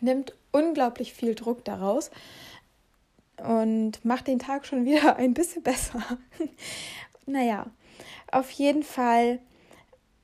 nimmt 0.00 0.34
unglaublich 0.50 1.12
viel 1.14 1.36
Druck 1.36 1.64
daraus 1.64 2.10
und 3.36 4.04
macht 4.04 4.26
den 4.26 4.40
Tag 4.40 4.66
schon 4.66 4.84
wieder 4.84 5.14
ein 5.16 5.32
bisschen 5.32 5.62
besser. 5.62 6.02
naja, 7.26 7.66
auf 8.32 8.50
jeden 8.50 8.82
Fall 8.82 9.38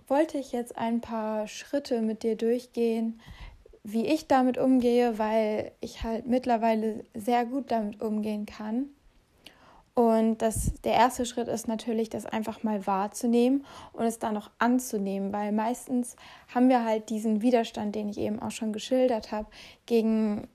wollte 0.09 0.37
ich 0.37 0.51
jetzt 0.51 0.77
ein 0.77 1.01
paar 1.01 1.47
Schritte 1.47 2.01
mit 2.01 2.25
dir 2.25 2.35
durchgehen, 2.35 3.21
wie 3.85 4.07
ich 4.07 4.27
damit 4.27 4.59
umgehe, 4.59 5.17
weil 5.17 5.71
ich 5.81 6.03
halt 6.03 6.27
mittlerweile 6.27 7.05
sehr 7.15 7.47
gut 7.47 7.71
damit 7.71 8.01
umgehen 8.01 8.47
kann 8.47 8.87
und 9.99 10.43
das, 10.43 10.75
der 10.85 10.93
erste 10.93 11.27
Schritt 11.27 11.49
ist 11.49 11.67
natürlich, 11.67 12.09
das 12.09 12.25
einfach 12.25 12.63
mal 12.63 12.87
wahrzunehmen 12.87 13.67
und 13.93 14.05
es 14.05 14.21
dann 14.21 14.37
auch 14.37 14.49
anzunehmen, 14.61 15.33
weil 15.33 15.51
meistens 15.51 16.15
haben 16.55 16.69
wir 16.69 16.85
halt 16.85 17.11
diesen 17.11 17.43
Widerstand, 17.43 17.97
den 17.97 18.09
ich 18.09 18.17
eben 18.17 18.41
auch 18.41 18.53
schon 18.53 18.73
geschildert 18.73 19.33
habe, 19.33 19.49
gegen 19.87 20.47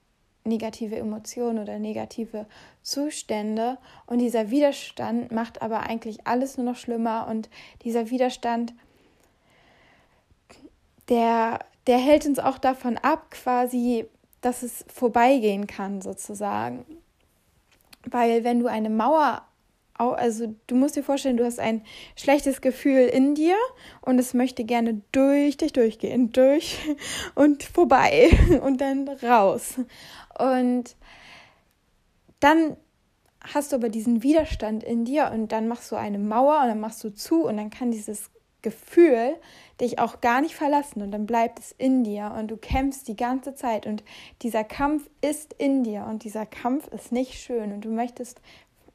negative 0.46 0.96
Emotionen 0.96 1.60
oder 1.60 1.78
negative 1.78 2.46
Zustände. 2.84 3.80
Und 4.06 4.20
dieser 4.20 4.50
Widerstand 4.50 5.34
macht 5.34 5.62
aber 5.62 5.82
eigentlich 5.82 6.26
alles 6.26 6.56
nur 6.56 6.66
noch 6.66 6.78
schlimmer 6.78 7.28
und 7.30 7.50
dieser 7.84 8.10
Widerstand, 8.12 8.74
der, 11.10 11.60
der 11.88 11.98
hält 11.98 12.26
uns 12.26 12.40
auch 12.40 12.60
davon 12.60 12.98
ab, 12.98 13.30
quasi, 13.32 14.06
dass 14.40 14.64
es 14.64 14.86
vorbeigehen 14.88 15.68
kann, 15.68 16.02
sozusagen. 16.02 16.86
Weil 18.10 18.44
wenn 18.44 18.60
du 18.60 18.68
eine 18.68 18.90
Mauer, 18.90 19.44
also 19.96 20.56
du 20.68 20.76
musst 20.76 20.96
dir 20.96 21.04
vorstellen, 21.04 21.38
du 21.38 21.46
hast 21.46 21.60
ein 21.60 21.84
schlechtes 22.16 22.62
Gefühl 22.62 23.08
in 23.08 23.36
dir 23.36 23.56
und 24.02 24.20
es 24.20 24.34
möchte 24.34 24.64
gerne 24.64 25.02
durch 25.12 25.58
dich 25.58 25.74
durchgehen, 25.74 26.32
durch 26.32 26.80
und 27.36 27.64
vorbei 27.64 28.32
und 28.62 28.82
dann 28.82 29.08
raus. 29.08 29.76
Und 30.38 30.96
dann 32.40 32.78
hast 33.54 33.72
du 33.72 33.76
aber 33.76 33.90
diesen 33.90 34.24
Widerstand 34.24 34.84
in 34.84 35.06
dir 35.06 35.32
und 35.34 35.52
dann 35.52 35.68
machst 35.68 35.92
du 35.92 35.96
eine 35.96 36.20
Mauer 36.20 36.62
und 36.62 36.68
dann 36.68 36.80
machst 36.80 37.04
du 37.04 37.14
zu 37.14 37.46
und 37.46 37.58
dann 37.58 37.70
kann 37.70 37.92
dieses 37.92 38.30
Gefühl 38.64 39.36
dich 39.80 40.00
auch 40.00 40.22
gar 40.22 40.42
nicht 40.42 40.56
verlassen 40.56 41.02
und 41.02 41.12
dann 41.12 41.28
bleibt 41.28 41.60
es 41.60 41.72
in 41.72 42.04
dir 42.04 42.34
und 42.38 42.50
du 42.50 42.58
kämpfst 42.58 43.08
die 43.08 43.16
ganze 43.16 43.54
Zeit 43.54 43.86
und 43.86 44.04
dieser 44.42 44.64
Kampf 44.64 45.10
ist 45.22 45.54
in 45.54 45.84
dir 45.84 46.06
und 46.10 46.24
dieser 46.24 46.46
Kampf 46.48 46.88
ist 46.88 47.12
nicht 47.12 47.36
schön 47.36 47.72
und 47.72 47.82
du 47.82 47.90
möchtest 47.90 48.42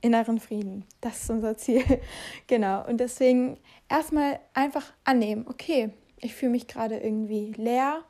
inneren 0.01 0.39
Frieden. 0.39 0.85
Das 1.01 1.23
ist 1.23 1.31
unser 1.31 1.57
Ziel. 1.57 1.83
genau. 2.47 2.87
Und 2.87 2.99
deswegen 2.99 3.59
erstmal 3.89 4.41
einfach 4.55 4.93
annehmen, 5.05 5.47
okay, 5.49 5.91
ich 6.21 6.35
fühle 6.35 6.53
mich 6.53 6.67
gerade 6.67 6.99
irgendwie 6.99 7.53
leer, 7.57 8.03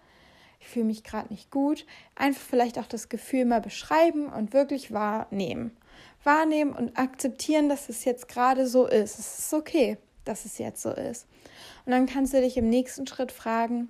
ich 0.61 0.69
fühle 0.69 0.87
mich 0.87 1.05
gerade 1.05 1.33
nicht 1.33 1.51
gut. 1.51 1.87
Einfach 2.15 2.43
vielleicht 2.43 2.79
auch 2.79 2.87
das 2.87 3.09
Gefühl 3.09 3.45
mal 3.45 3.61
beschreiben 3.61 4.27
und 4.27 4.53
wirklich 4.53 4.93
wahrnehmen. 4.93 5.77
Wahrnehmen 6.25 6.73
und 6.73 6.99
akzeptieren, 6.99 7.69
dass 7.69 7.89
es 7.89 8.05
jetzt 8.05 8.29
gerade 8.29 8.67
so 8.67 8.87
ist. 8.87 9.19
Es 9.19 9.39
ist 9.39 9.55
okay, 9.55 9.99
dass 10.29 10.45
es 10.45 10.59
jetzt 10.59 10.83
so 10.83 10.91
ist. 10.91 11.27
Und 11.87 11.93
dann 11.93 12.07
kannst 12.07 12.35
du 12.35 12.41
dich 12.41 12.57
im 12.57 12.69
nächsten 12.69 13.07
Schritt 13.07 13.33
fragen, 13.33 13.89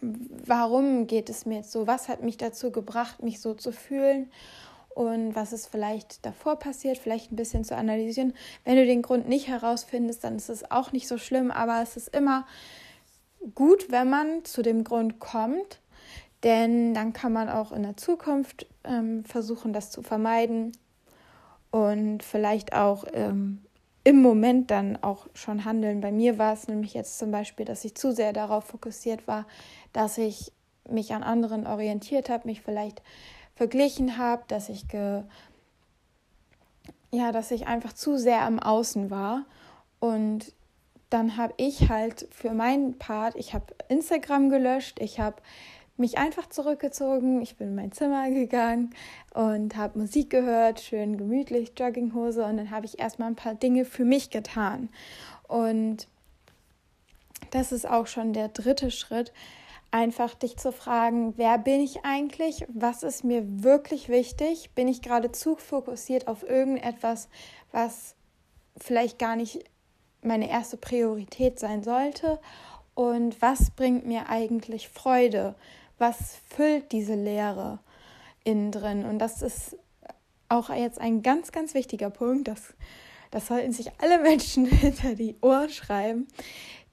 warum 0.00 1.06
geht 1.06 1.28
es 1.28 1.46
mir 1.46 1.58
jetzt 1.58 1.72
so? 1.72 1.86
Was 1.86 2.08
hat 2.08 2.22
mich 2.22 2.36
dazu 2.36 2.70
gebracht, 2.70 3.22
mich 3.22 3.40
so 3.40 3.54
zu 3.54 3.72
fühlen? 3.72 4.30
Und 4.94 5.34
was 5.34 5.52
ist 5.52 5.68
vielleicht 5.68 6.24
davor 6.26 6.56
passiert, 6.58 6.98
vielleicht 6.98 7.32
ein 7.32 7.36
bisschen 7.36 7.64
zu 7.64 7.74
analysieren. 7.76 8.34
Wenn 8.64 8.76
du 8.76 8.84
den 8.84 9.02
Grund 9.02 9.26
nicht 9.26 9.48
herausfindest, 9.48 10.22
dann 10.22 10.36
ist 10.36 10.50
es 10.50 10.70
auch 10.70 10.92
nicht 10.92 11.08
so 11.08 11.16
schlimm, 11.16 11.50
aber 11.50 11.80
es 11.82 11.96
ist 11.96 12.14
immer 12.14 12.46
gut, 13.54 13.90
wenn 13.90 14.10
man 14.10 14.44
zu 14.44 14.62
dem 14.62 14.84
Grund 14.84 15.18
kommt, 15.18 15.80
denn 16.42 16.92
dann 16.92 17.12
kann 17.12 17.32
man 17.32 17.48
auch 17.48 17.72
in 17.72 17.82
der 17.82 17.96
Zukunft 17.96 18.66
ähm, 18.84 19.24
versuchen, 19.24 19.72
das 19.72 19.90
zu 19.90 20.02
vermeiden 20.02 20.72
und 21.70 22.22
vielleicht 22.22 22.74
auch 22.74 23.04
ähm, 23.12 23.62
im 24.04 24.20
Moment 24.20 24.70
dann 24.70 24.98
auch 25.02 25.26
schon 25.34 25.64
handeln. 25.64 26.00
Bei 26.00 26.10
mir 26.10 26.38
war 26.38 26.52
es 26.52 26.68
nämlich 26.68 26.94
jetzt 26.94 27.18
zum 27.18 27.30
Beispiel, 27.30 27.64
dass 27.64 27.84
ich 27.84 27.94
zu 27.94 28.12
sehr 28.12 28.32
darauf 28.32 28.64
fokussiert 28.64 29.28
war, 29.28 29.46
dass 29.92 30.18
ich 30.18 30.52
mich 30.88 31.14
an 31.14 31.22
anderen 31.22 31.66
orientiert 31.66 32.28
habe, 32.28 32.48
mich 32.48 32.62
vielleicht 32.62 33.02
verglichen 33.54 34.18
habe, 34.18 34.42
dass 34.48 34.68
ich 34.68 34.88
ge 34.88 35.22
ja, 37.14 37.30
dass 37.30 37.50
ich 37.50 37.66
einfach 37.66 37.92
zu 37.92 38.16
sehr 38.16 38.40
am 38.40 38.58
Außen 38.58 39.10
war 39.10 39.44
und 40.00 40.54
dann 41.10 41.36
habe 41.36 41.52
ich 41.58 41.90
halt 41.90 42.26
für 42.30 42.52
meinen 42.52 42.98
Part, 42.98 43.34
ich 43.36 43.52
habe 43.52 43.66
Instagram 43.88 44.48
gelöscht, 44.48 44.98
ich 44.98 45.20
habe 45.20 45.36
mich 45.96 46.18
einfach 46.18 46.48
zurückgezogen, 46.48 47.42
ich 47.42 47.56
bin 47.56 47.68
in 47.68 47.74
mein 47.74 47.92
Zimmer 47.92 48.30
gegangen 48.30 48.94
und 49.34 49.76
habe 49.76 49.98
Musik 49.98 50.30
gehört, 50.30 50.80
schön 50.80 51.16
gemütlich, 51.16 51.72
Jogginghose 51.76 52.44
und 52.44 52.56
dann 52.56 52.70
habe 52.70 52.86
ich 52.86 52.98
erstmal 52.98 53.28
ein 53.28 53.36
paar 53.36 53.54
Dinge 53.54 53.84
für 53.84 54.04
mich 54.04 54.30
getan. 54.30 54.88
Und 55.46 56.08
das 57.50 57.72
ist 57.72 57.88
auch 57.88 58.06
schon 58.06 58.32
der 58.32 58.48
dritte 58.48 58.90
Schritt, 58.90 59.32
einfach 59.90 60.34
dich 60.34 60.56
zu 60.56 60.72
fragen, 60.72 61.34
wer 61.36 61.58
bin 61.58 61.80
ich 61.80 62.04
eigentlich? 62.04 62.66
Was 62.72 63.02
ist 63.02 63.24
mir 63.24 63.44
wirklich 63.62 64.08
wichtig? 64.08 64.70
Bin 64.74 64.88
ich 64.88 65.02
gerade 65.02 65.30
zu 65.30 65.56
fokussiert 65.56 66.26
auf 66.26 66.42
irgendetwas, 66.42 67.28
was 67.70 68.16
vielleicht 68.78 69.18
gar 69.18 69.36
nicht 69.36 69.64
meine 70.22 70.48
erste 70.48 70.78
Priorität 70.78 71.58
sein 71.58 71.82
sollte? 71.82 72.40
Und 72.94 73.40
was 73.40 73.70
bringt 73.70 74.06
mir 74.06 74.28
eigentlich 74.28 74.88
Freude? 74.88 75.54
Was 75.98 76.36
füllt 76.48 76.92
diese 76.92 77.14
Leere 77.14 77.78
innen 78.44 78.72
drin? 78.72 79.04
Und 79.04 79.18
das 79.18 79.42
ist 79.42 79.76
auch 80.48 80.70
jetzt 80.70 81.00
ein 81.00 81.22
ganz, 81.22 81.52
ganz 81.52 81.74
wichtiger 81.74 82.10
Punkt. 82.10 82.48
Das, 82.48 82.74
das 83.30 83.46
sollten 83.46 83.72
sich 83.72 83.90
alle 83.98 84.18
Menschen 84.22 84.66
hinter 84.66 85.14
die 85.14 85.36
Ohren 85.40 85.70
schreiben. 85.70 86.28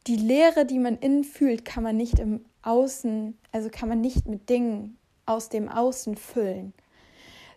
Die 0.07 0.15
Leere, 0.15 0.65
die 0.65 0.79
man 0.79 0.97
innen 0.97 1.23
fühlt, 1.23 1.65
kann 1.65 1.83
man 1.83 1.97
nicht 1.97 2.19
im 2.19 2.45
Außen, 2.61 3.37
also 3.51 3.69
kann 3.69 3.89
man 3.89 4.01
nicht 4.01 4.27
mit 4.27 4.49
Dingen 4.49 4.97
aus 5.25 5.49
dem 5.49 5.69
Außen 5.69 6.15
füllen, 6.15 6.73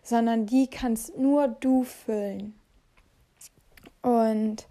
sondern 0.03 0.45
die 0.45 0.67
kannst 0.67 1.17
nur 1.17 1.47
du 1.47 1.83
füllen. 1.83 2.53
Und 4.01 4.67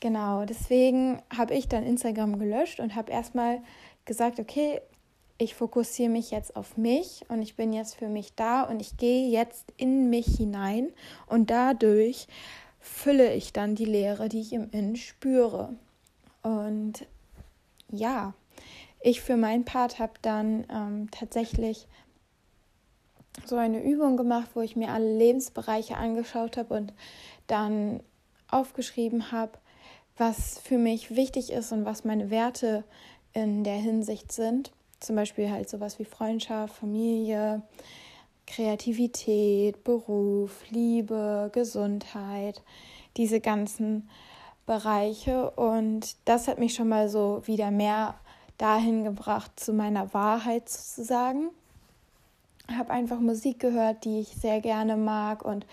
genau, 0.00 0.44
deswegen 0.44 1.22
habe 1.34 1.54
ich 1.54 1.68
dann 1.68 1.84
Instagram 1.84 2.38
gelöscht 2.38 2.80
und 2.80 2.94
habe 2.94 3.12
erstmal 3.12 3.62
gesagt, 4.04 4.40
okay, 4.40 4.80
ich 5.40 5.54
fokussiere 5.54 6.10
mich 6.10 6.30
jetzt 6.30 6.54
auf 6.54 6.76
mich 6.76 7.24
und 7.28 7.40
ich 7.40 7.56
bin 7.56 7.72
jetzt 7.72 7.94
für 7.94 8.08
mich 8.08 8.34
da 8.34 8.62
und 8.62 8.80
ich 8.80 8.98
gehe 8.98 9.30
jetzt 9.30 9.72
in 9.78 10.10
mich 10.10 10.26
hinein 10.36 10.90
und 11.26 11.48
dadurch 11.48 12.28
fülle 12.78 13.32
ich 13.32 13.54
dann 13.54 13.74
die 13.74 13.86
Leere, 13.86 14.28
die 14.28 14.42
ich 14.42 14.52
im 14.52 14.70
Innen 14.70 14.96
spüre. 14.96 15.74
Und 16.42 17.06
ja, 17.90 18.34
ich 19.00 19.22
für 19.22 19.38
meinen 19.38 19.64
Part 19.64 19.98
habe 19.98 20.12
dann 20.20 20.66
ähm, 20.70 21.10
tatsächlich 21.10 21.88
so 23.46 23.56
eine 23.56 23.82
Übung 23.82 24.18
gemacht, 24.18 24.50
wo 24.52 24.60
ich 24.60 24.76
mir 24.76 24.90
alle 24.90 25.16
Lebensbereiche 25.16 25.96
angeschaut 25.96 26.58
habe 26.58 26.74
und 26.74 26.92
dann 27.46 28.02
aufgeschrieben 28.50 29.32
habe, 29.32 29.52
was 30.18 30.58
für 30.58 30.76
mich 30.76 31.16
wichtig 31.16 31.50
ist 31.50 31.72
und 31.72 31.86
was 31.86 32.04
meine 32.04 32.28
Werte 32.28 32.84
in 33.32 33.64
der 33.64 33.76
Hinsicht 33.76 34.32
sind. 34.32 34.70
Zum 35.00 35.16
Beispiel 35.16 35.50
halt 35.50 35.68
sowas 35.68 35.98
wie 35.98 36.04
Freundschaft, 36.04 36.74
Familie, 36.74 37.62
Kreativität, 38.46 39.82
Beruf, 39.84 40.64
Liebe, 40.70 41.50
Gesundheit, 41.52 42.62
diese 43.16 43.40
ganzen 43.40 44.08
Bereiche. 44.66 45.50
Und 45.52 46.16
das 46.24 46.48
hat 46.48 46.58
mich 46.58 46.74
schon 46.74 46.88
mal 46.88 47.08
so 47.08 47.42
wieder 47.46 47.70
mehr 47.70 48.14
dahin 48.58 49.04
gebracht, 49.04 49.58
zu 49.58 49.72
meiner 49.72 50.12
Wahrheit 50.12 50.68
sozusagen. 50.68 51.50
Habe 52.70 52.90
einfach 52.90 53.18
Musik 53.18 53.58
gehört, 53.58 54.04
die 54.04 54.20
ich 54.20 54.28
sehr 54.28 54.60
gerne 54.60 54.96
mag 54.96 55.44
und 55.44 55.66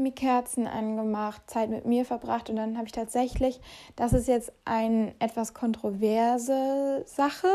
mir 0.00 0.12
Kerzen 0.12 0.66
angemacht, 0.66 1.42
Zeit 1.46 1.70
mit 1.70 1.86
mir 1.86 2.04
verbracht 2.04 2.50
und 2.50 2.56
dann 2.56 2.76
habe 2.76 2.86
ich 2.86 2.92
tatsächlich, 2.92 3.60
das 3.96 4.12
ist 4.12 4.28
jetzt 4.28 4.52
eine 4.64 5.14
etwas 5.18 5.54
kontroverse 5.54 7.02
Sache. 7.06 7.48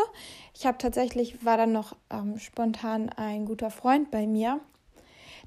Ich 0.53 0.65
habe 0.65 0.77
tatsächlich, 0.77 1.43
war 1.43 1.57
dann 1.57 1.71
noch 1.71 1.95
ähm, 2.09 2.37
spontan 2.37 3.09
ein 3.09 3.45
guter 3.45 3.71
Freund 3.71 4.11
bei 4.11 4.27
mir. 4.27 4.59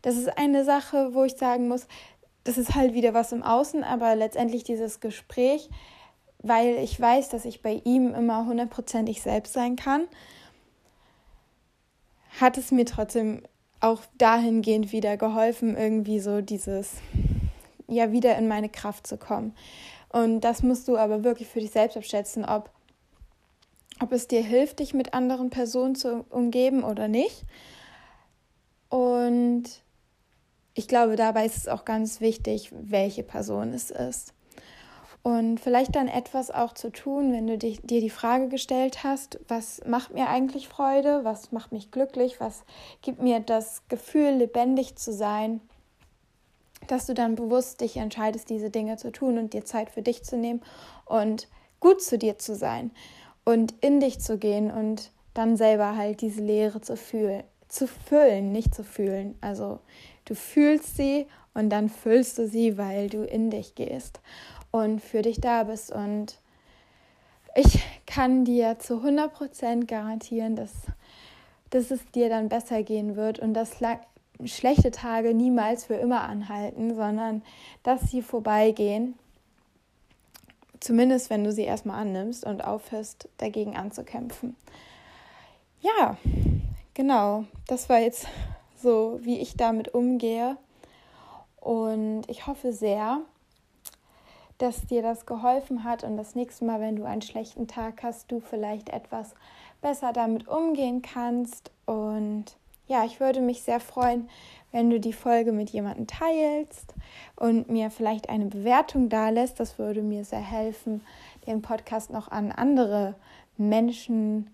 Das 0.03 0.17
ist 0.17 0.37
eine 0.39 0.65
Sache, 0.65 1.15
wo 1.15 1.25
ich 1.25 1.37
sagen 1.37 1.69
muss, 1.69 1.87
das 2.45 2.59
ist 2.59 2.75
halt 2.75 2.95
wieder 2.95 3.15
was 3.15 3.33
im 3.33 3.43
Außen, 3.43 3.85
aber 3.85 4.15
letztendlich 4.15 4.65
dieses 4.65 5.01
Gespräch 5.01 5.71
weil 6.43 6.79
ich 6.79 6.99
weiß, 6.99 7.29
dass 7.31 7.45
ich 7.45 7.63
bei 7.63 7.83
ihm 7.85 8.15
immer 8.15 8.47
hundertprozentig 8.47 9.23
selbst 9.23 9.53
sein 9.53 9.77
kann, 9.77 10.07
hat 12.41 12.57
es 12.57 12.71
mir 12.71 12.85
trotzdem 12.85 13.43
auch 13.81 14.03
dahingehend 14.19 14.93
wieder 14.93 15.17
geholfen, 15.17 15.77
irgendwie 15.77 16.21
so 16.21 16.41
dieses, 16.41 16.95
ja, 17.87 18.13
wieder 18.13 18.37
in 18.37 18.49
meine 18.49 18.69
Kraft 18.69 19.07
zu 19.07 19.17
kommen. 19.17 19.55
Und 20.09 20.41
das 20.41 20.63
musst 20.63 20.89
du 20.89 20.97
aber 20.97 21.25
wirklich 21.25 21.49
für 21.49 21.61
dich 21.61 21.71
selbst 21.71 21.97
abschätzen, 21.97 22.45
ob, 22.45 22.71
ob 24.01 24.13
es 24.13 24.27
dir 24.27 24.43
hilft, 24.43 24.81
dich 24.81 24.95
mit 24.95 25.15
anderen 25.15 25.51
Personen 25.51 25.95
zu 25.95 26.25
umgeben 26.31 26.83
oder 26.83 27.09
nicht. 27.09 27.45
Und 28.89 29.65
ich 30.75 30.89
glaube, 30.89 31.17
dabei 31.17 31.45
ist 31.45 31.57
es 31.57 31.69
auch 31.69 31.85
ganz 31.85 32.21
wichtig, 32.21 32.73
welche 32.73 33.23
Person 33.23 33.73
es 33.73 33.91
ist. 33.91 34.33
Und 35.23 35.59
vielleicht 35.59 35.97
dann 35.97 36.09
etwas 36.09 36.51
auch 36.51 36.73
zu 36.73 36.91
tun, 36.91 37.33
wenn 37.33 37.47
du 37.47 37.59
dich, 37.59 37.81
dir 37.83 38.01
die 38.01 38.11
Frage 38.11 38.49
gestellt 38.49 39.03
hast, 39.05 39.41
was 39.49 39.83
macht 39.87 40.15
mir 40.15 40.29
eigentlich 40.29 40.69
Freude, 40.69 41.25
was 41.25 41.53
macht 41.53 41.73
mich 41.73 41.91
glücklich, 41.91 42.41
was 42.41 42.63
gibt 43.03 43.21
mir 43.21 43.41
das 43.41 43.83
Gefühl, 43.89 44.31
lebendig 44.31 44.97
zu 44.97 45.13
sein, 45.13 45.61
dass 46.87 47.07
du 47.07 47.15
dann 47.15 47.35
bewusst 47.35 47.81
dich 47.81 47.97
entscheidest, 47.97 48.49
diese 48.49 48.71
Dinge 48.71 48.97
zu 48.97 49.11
tun 49.11 49.39
und 49.39 49.53
dir 49.53 49.65
Zeit 49.65 49.91
für 49.91 50.03
dich 50.03 50.23
zu 50.23 50.37
nehmen 50.37 50.63
und 51.05 51.49
gut 51.81 52.01
zu 52.01 52.17
dir 52.17 52.39
zu 52.39 52.55
sein 52.55 52.93
und 53.45 53.75
in 53.81 54.01
dich 54.01 54.21
zu 54.21 54.39
gehen 54.39 54.71
und 54.71 55.11
dann 55.35 55.57
selber 55.57 55.97
halt 55.97 56.21
diese 56.21 56.43
Leere 56.43 56.81
zu 56.81 56.97
fühlen, 56.97 57.43
zu 57.69 57.87
füllen, 57.87 58.53
nicht 58.53 58.75
zu 58.75 58.85
fühlen. 58.85 59.37
Also 59.41 59.81
du 60.25 60.35
fühlst 60.35 60.97
sie 60.97 61.27
und 61.55 61.71
dann 61.71 61.89
füllst 61.89 62.39
du 62.39 62.47
sie, 62.47 62.79
weil 62.79 63.11
du 63.11 63.25
in 63.25 63.51
dich 63.51 63.75
gehst 63.75 64.21
und 64.71 65.01
für 65.01 65.23
dich 65.23 65.41
da 65.41 65.65
bist. 65.65 65.93
Und 65.93 66.39
ich 67.55 67.83
kann 68.07 68.45
dir 68.45 68.79
zu 68.79 69.03
100% 69.03 69.87
garantieren, 69.87 70.57
dass, 70.57 70.73
dass 71.71 71.91
es 71.91 72.05
dir 72.13 72.29
dann 72.29 72.49
besser 72.49 72.83
gehen 72.83 73.17
wird 73.17 73.39
und 73.39 73.55
dass 73.55 73.79
schlechte 74.45 74.91
Tage 74.91 75.35
niemals 75.35 75.87
für 75.87 75.95
immer 75.95 76.23
anhalten, 76.23 76.95
sondern 76.95 77.43
dass 77.83 78.11
sie 78.11 78.23
vorbeigehen. 78.23 79.19
Zumindest 80.81 81.29
wenn 81.31 81.43
du 81.43 81.53
sie 81.53 81.65
erstmal 81.65 82.01
annimmst 82.01 82.45
und 82.45 82.63
aufhörst, 82.63 83.29
dagegen 83.39 83.77
anzukämpfen. 83.77 84.55
Ja, 85.81 86.17
genau. 86.95 87.45
Das 87.67 87.89
war 87.89 87.99
jetzt 87.99 88.27
so, 88.77 89.19
wie 89.23 89.39
ich 89.39 89.57
damit 89.57 89.95
umgehe. 89.95 90.57
Und 91.61 92.23
ich 92.29 92.47
hoffe 92.47 92.73
sehr, 92.73 93.21
dass 94.59 94.87
dir 94.87 95.03
das 95.03 95.25
geholfen 95.25 95.85
hat 95.85 96.05
und 96.05 96.17
das 96.17 96.35
nächste 96.35 96.65
Mal, 96.65 96.81
wenn 96.81 96.97
du 96.97 97.05
einen 97.05 97.23
schlechten 97.23 97.69
Tag 97.69 98.03
hast, 98.03 98.31
du 98.31 98.41
vielleicht 98.41 98.89
etwas 98.91 99.35
besser 99.81 100.13
damit 100.13 100.49
umgehen 100.49 101.01
kannst. 101.01 101.71
Und 101.87 102.45
ja, 102.89 103.05
ich 103.05 103.21
würde 103.21 103.41
mich 103.41 103.63
sehr 103.63 103.81
freuen, 103.81 104.29
wenn 104.73 104.91
du 104.91 104.99
die 104.99 105.13
Folge 105.13 105.53
mit 105.53 105.71
jemandem 105.71 106.07
teilst 106.07 106.95
und 107.37 107.71
mir 107.71 107.91
vielleicht 107.91 108.29
eine 108.29 108.47
Bewertung 108.47 109.09
da 109.09 109.31
lässt. 109.31 109.61
Das 109.61 109.79
würde 109.79 110.03
mir 110.03 110.25
sehr 110.25 110.41
helfen, 110.41 111.03
den 111.47 111.63
Podcast 111.63 112.11
noch 112.11 112.29
an 112.29 112.51
andere 112.51 113.15
Menschen 113.57 114.51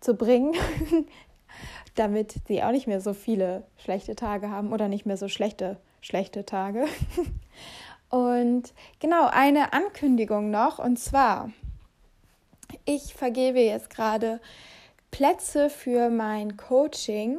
zu 0.00 0.14
bringen, 0.14 0.54
damit 1.96 2.36
sie 2.46 2.62
auch 2.62 2.70
nicht 2.70 2.86
mehr 2.86 3.00
so 3.00 3.14
viele 3.14 3.64
schlechte 3.78 4.14
Tage 4.14 4.50
haben 4.50 4.72
oder 4.72 4.86
nicht 4.86 5.06
mehr 5.06 5.16
so 5.16 5.26
schlechte, 5.26 5.76
schlechte 6.00 6.46
Tage. 6.46 6.86
Und 8.10 8.72
genau, 9.00 9.26
eine 9.26 9.72
Ankündigung 9.72 10.50
noch, 10.50 10.78
und 10.78 10.98
zwar, 10.98 11.50
ich 12.84 13.14
vergebe 13.14 13.60
jetzt 13.60 13.90
gerade 13.90 14.40
Plätze 15.10 15.70
für 15.70 16.10
mein 16.10 16.56
Coaching 16.56 17.38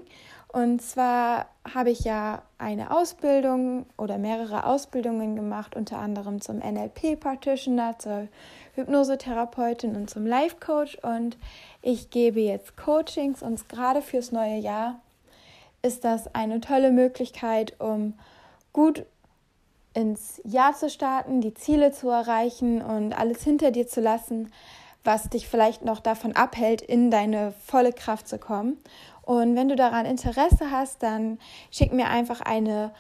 Und 0.51 0.81
zwar 0.81 1.45
habe 1.73 1.91
ich 1.91 1.99
ja 1.99 2.41
eine 2.57 2.89
Ausbildung 2.89 3.85
oder 3.97 4.17
mehrere 4.17 4.65
Ausbildungen 4.65 5.35
gemacht, 5.35 5.75
unter 5.75 5.99
anderem 5.99 6.41
zum 6.41 6.57
NLP-Practitioner, 6.57 7.99
zur 7.99 8.27
Hypnosetherapeutin 8.73 9.95
und 9.95 10.09
zum 10.09 10.25
Life 10.25 10.55
Coach. 10.59 10.97
Und 11.03 11.37
ich 11.83 12.09
gebe 12.09 12.39
jetzt 12.39 12.77
Coachings 12.77 13.43
und 13.43 13.69
gerade 13.69 14.01
fürs 14.01 14.31
neue 14.31 14.57
Jahr 14.57 14.99
ist 15.83 16.03
das 16.03 16.33
eine 16.33 16.59
tolle 16.61 16.91
Möglichkeit, 16.91 17.79
um 17.79 18.15
gut 18.73 19.05
ins 19.93 20.41
Jahr 20.43 20.73
zu 20.73 20.89
starten, 20.89 21.41
die 21.41 21.53
Ziele 21.53 21.91
zu 21.91 22.09
erreichen 22.09 22.81
und 22.81 23.13
alles 23.13 23.43
hinter 23.43 23.71
dir 23.71 23.87
zu 23.87 24.01
lassen, 24.01 24.51
was 25.03 25.29
dich 25.29 25.47
vielleicht 25.47 25.85
noch 25.85 25.99
davon 25.99 26.35
abhält, 26.35 26.81
in 26.81 27.09
deine 27.09 27.53
volle 27.65 27.93
Kraft 27.93 28.27
zu 28.27 28.37
kommen. 28.37 28.77
Und 29.21 29.55
wenn 29.55 29.69
du 29.69 29.75
daran 29.75 30.05
Interesse 30.05 30.71
hast, 30.71 31.03
dann 31.03 31.39
schick 31.71 31.93
mir 31.93 32.07
einfach 32.07 32.41
eine 32.41 32.91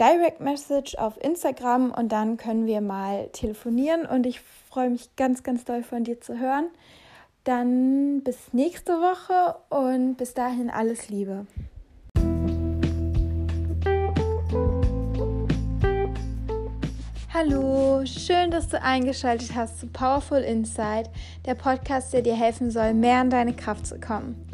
Direct 0.00 0.40
Message 0.40 0.96
auf 0.96 1.22
Instagram 1.22 1.92
und 1.92 2.10
dann 2.10 2.36
können 2.36 2.66
wir 2.66 2.80
mal 2.80 3.28
telefonieren 3.28 4.06
und 4.06 4.26
ich 4.26 4.40
freue 4.40 4.90
mich 4.90 5.14
ganz, 5.14 5.42
ganz 5.42 5.64
doll 5.64 5.84
von 5.84 6.02
dir 6.02 6.20
zu 6.20 6.38
hören. 6.38 6.66
Dann 7.44 8.22
bis 8.24 8.52
nächste 8.52 8.94
Woche 8.94 9.56
und 9.68 10.16
bis 10.16 10.34
dahin 10.34 10.70
alles 10.70 11.10
Liebe. 11.10 11.46
Hallo, 17.46 18.02
schön, 18.06 18.50
dass 18.50 18.68
du 18.68 18.80
eingeschaltet 18.80 19.54
hast 19.54 19.78
zu 19.78 19.86
Powerful 19.86 20.38
Insight, 20.38 21.10
der 21.44 21.54
Podcast, 21.54 22.14
der 22.14 22.22
dir 22.22 22.34
helfen 22.34 22.70
soll, 22.70 22.94
mehr 22.94 23.20
in 23.20 23.28
deine 23.28 23.54
Kraft 23.54 23.86
zu 23.86 24.00
kommen. 24.00 24.48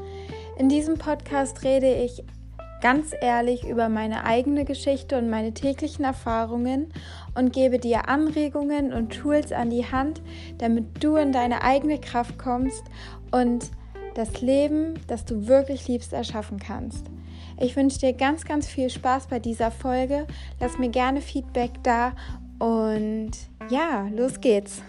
In 0.58 0.68
diesem 0.68 0.98
Podcast 0.98 1.62
rede 1.62 1.92
ich 1.94 2.24
ganz 2.80 3.12
ehrlich 3.20 3.64
über 3.64 3.88
meine 3.88 4.24
eigene 4.24 4.64
Geschichte 4.64 5.18
und 5.18 5.30
meine 5.30 5.54
täglichen 5.54 6.04
Erfahrungen 6.04 6.92
und 7.36 7.52
gebe 7.52 7.78
dir 7.78 8.08
Anregungen 8.08 8.92
und 8.92 9.10
Tools 9.10 9.52
an 9.52 9.70
die 9.70 9.86
Hand, 9.86 10.20
damit 10.58 11.04
du 11.04 11.14
in 11.14 11.30
deine 11.30 11.62
eigene 11.62 12.00
Kraft 12.00 12.38
kommst 12.38 12.82
und 13.30 13.70
das 14.14 14.40
Leben, 14.40 14.94
das 15.06 15.24
du 15.24 15.46
wirklich 15.46 15.86
liebst, 15.86 16.12
erschaffen 16.12 16.58
kannst. 16.58 17.06
Ich 17.62 17.76
wünsche 17.76 17.98
dir 17.98 18.14
ganz, 18.14 18.46
ganz 18.46 18.66
viel 18.66 18.88
Spaß 18.88 19.26
bei 19.26 19.38
dieser 19.38 19.70
Folge. 19.70 20.26
Lass 20.60 20.78
mir 20.78 20.88
gerne 20.88 21.20
Feedback 21.20 21.72
da 21.82 22.12
und 22.60 23.30
ja, 23.70 24.06
los 24.14 24.38
geht's. 24.38 24.82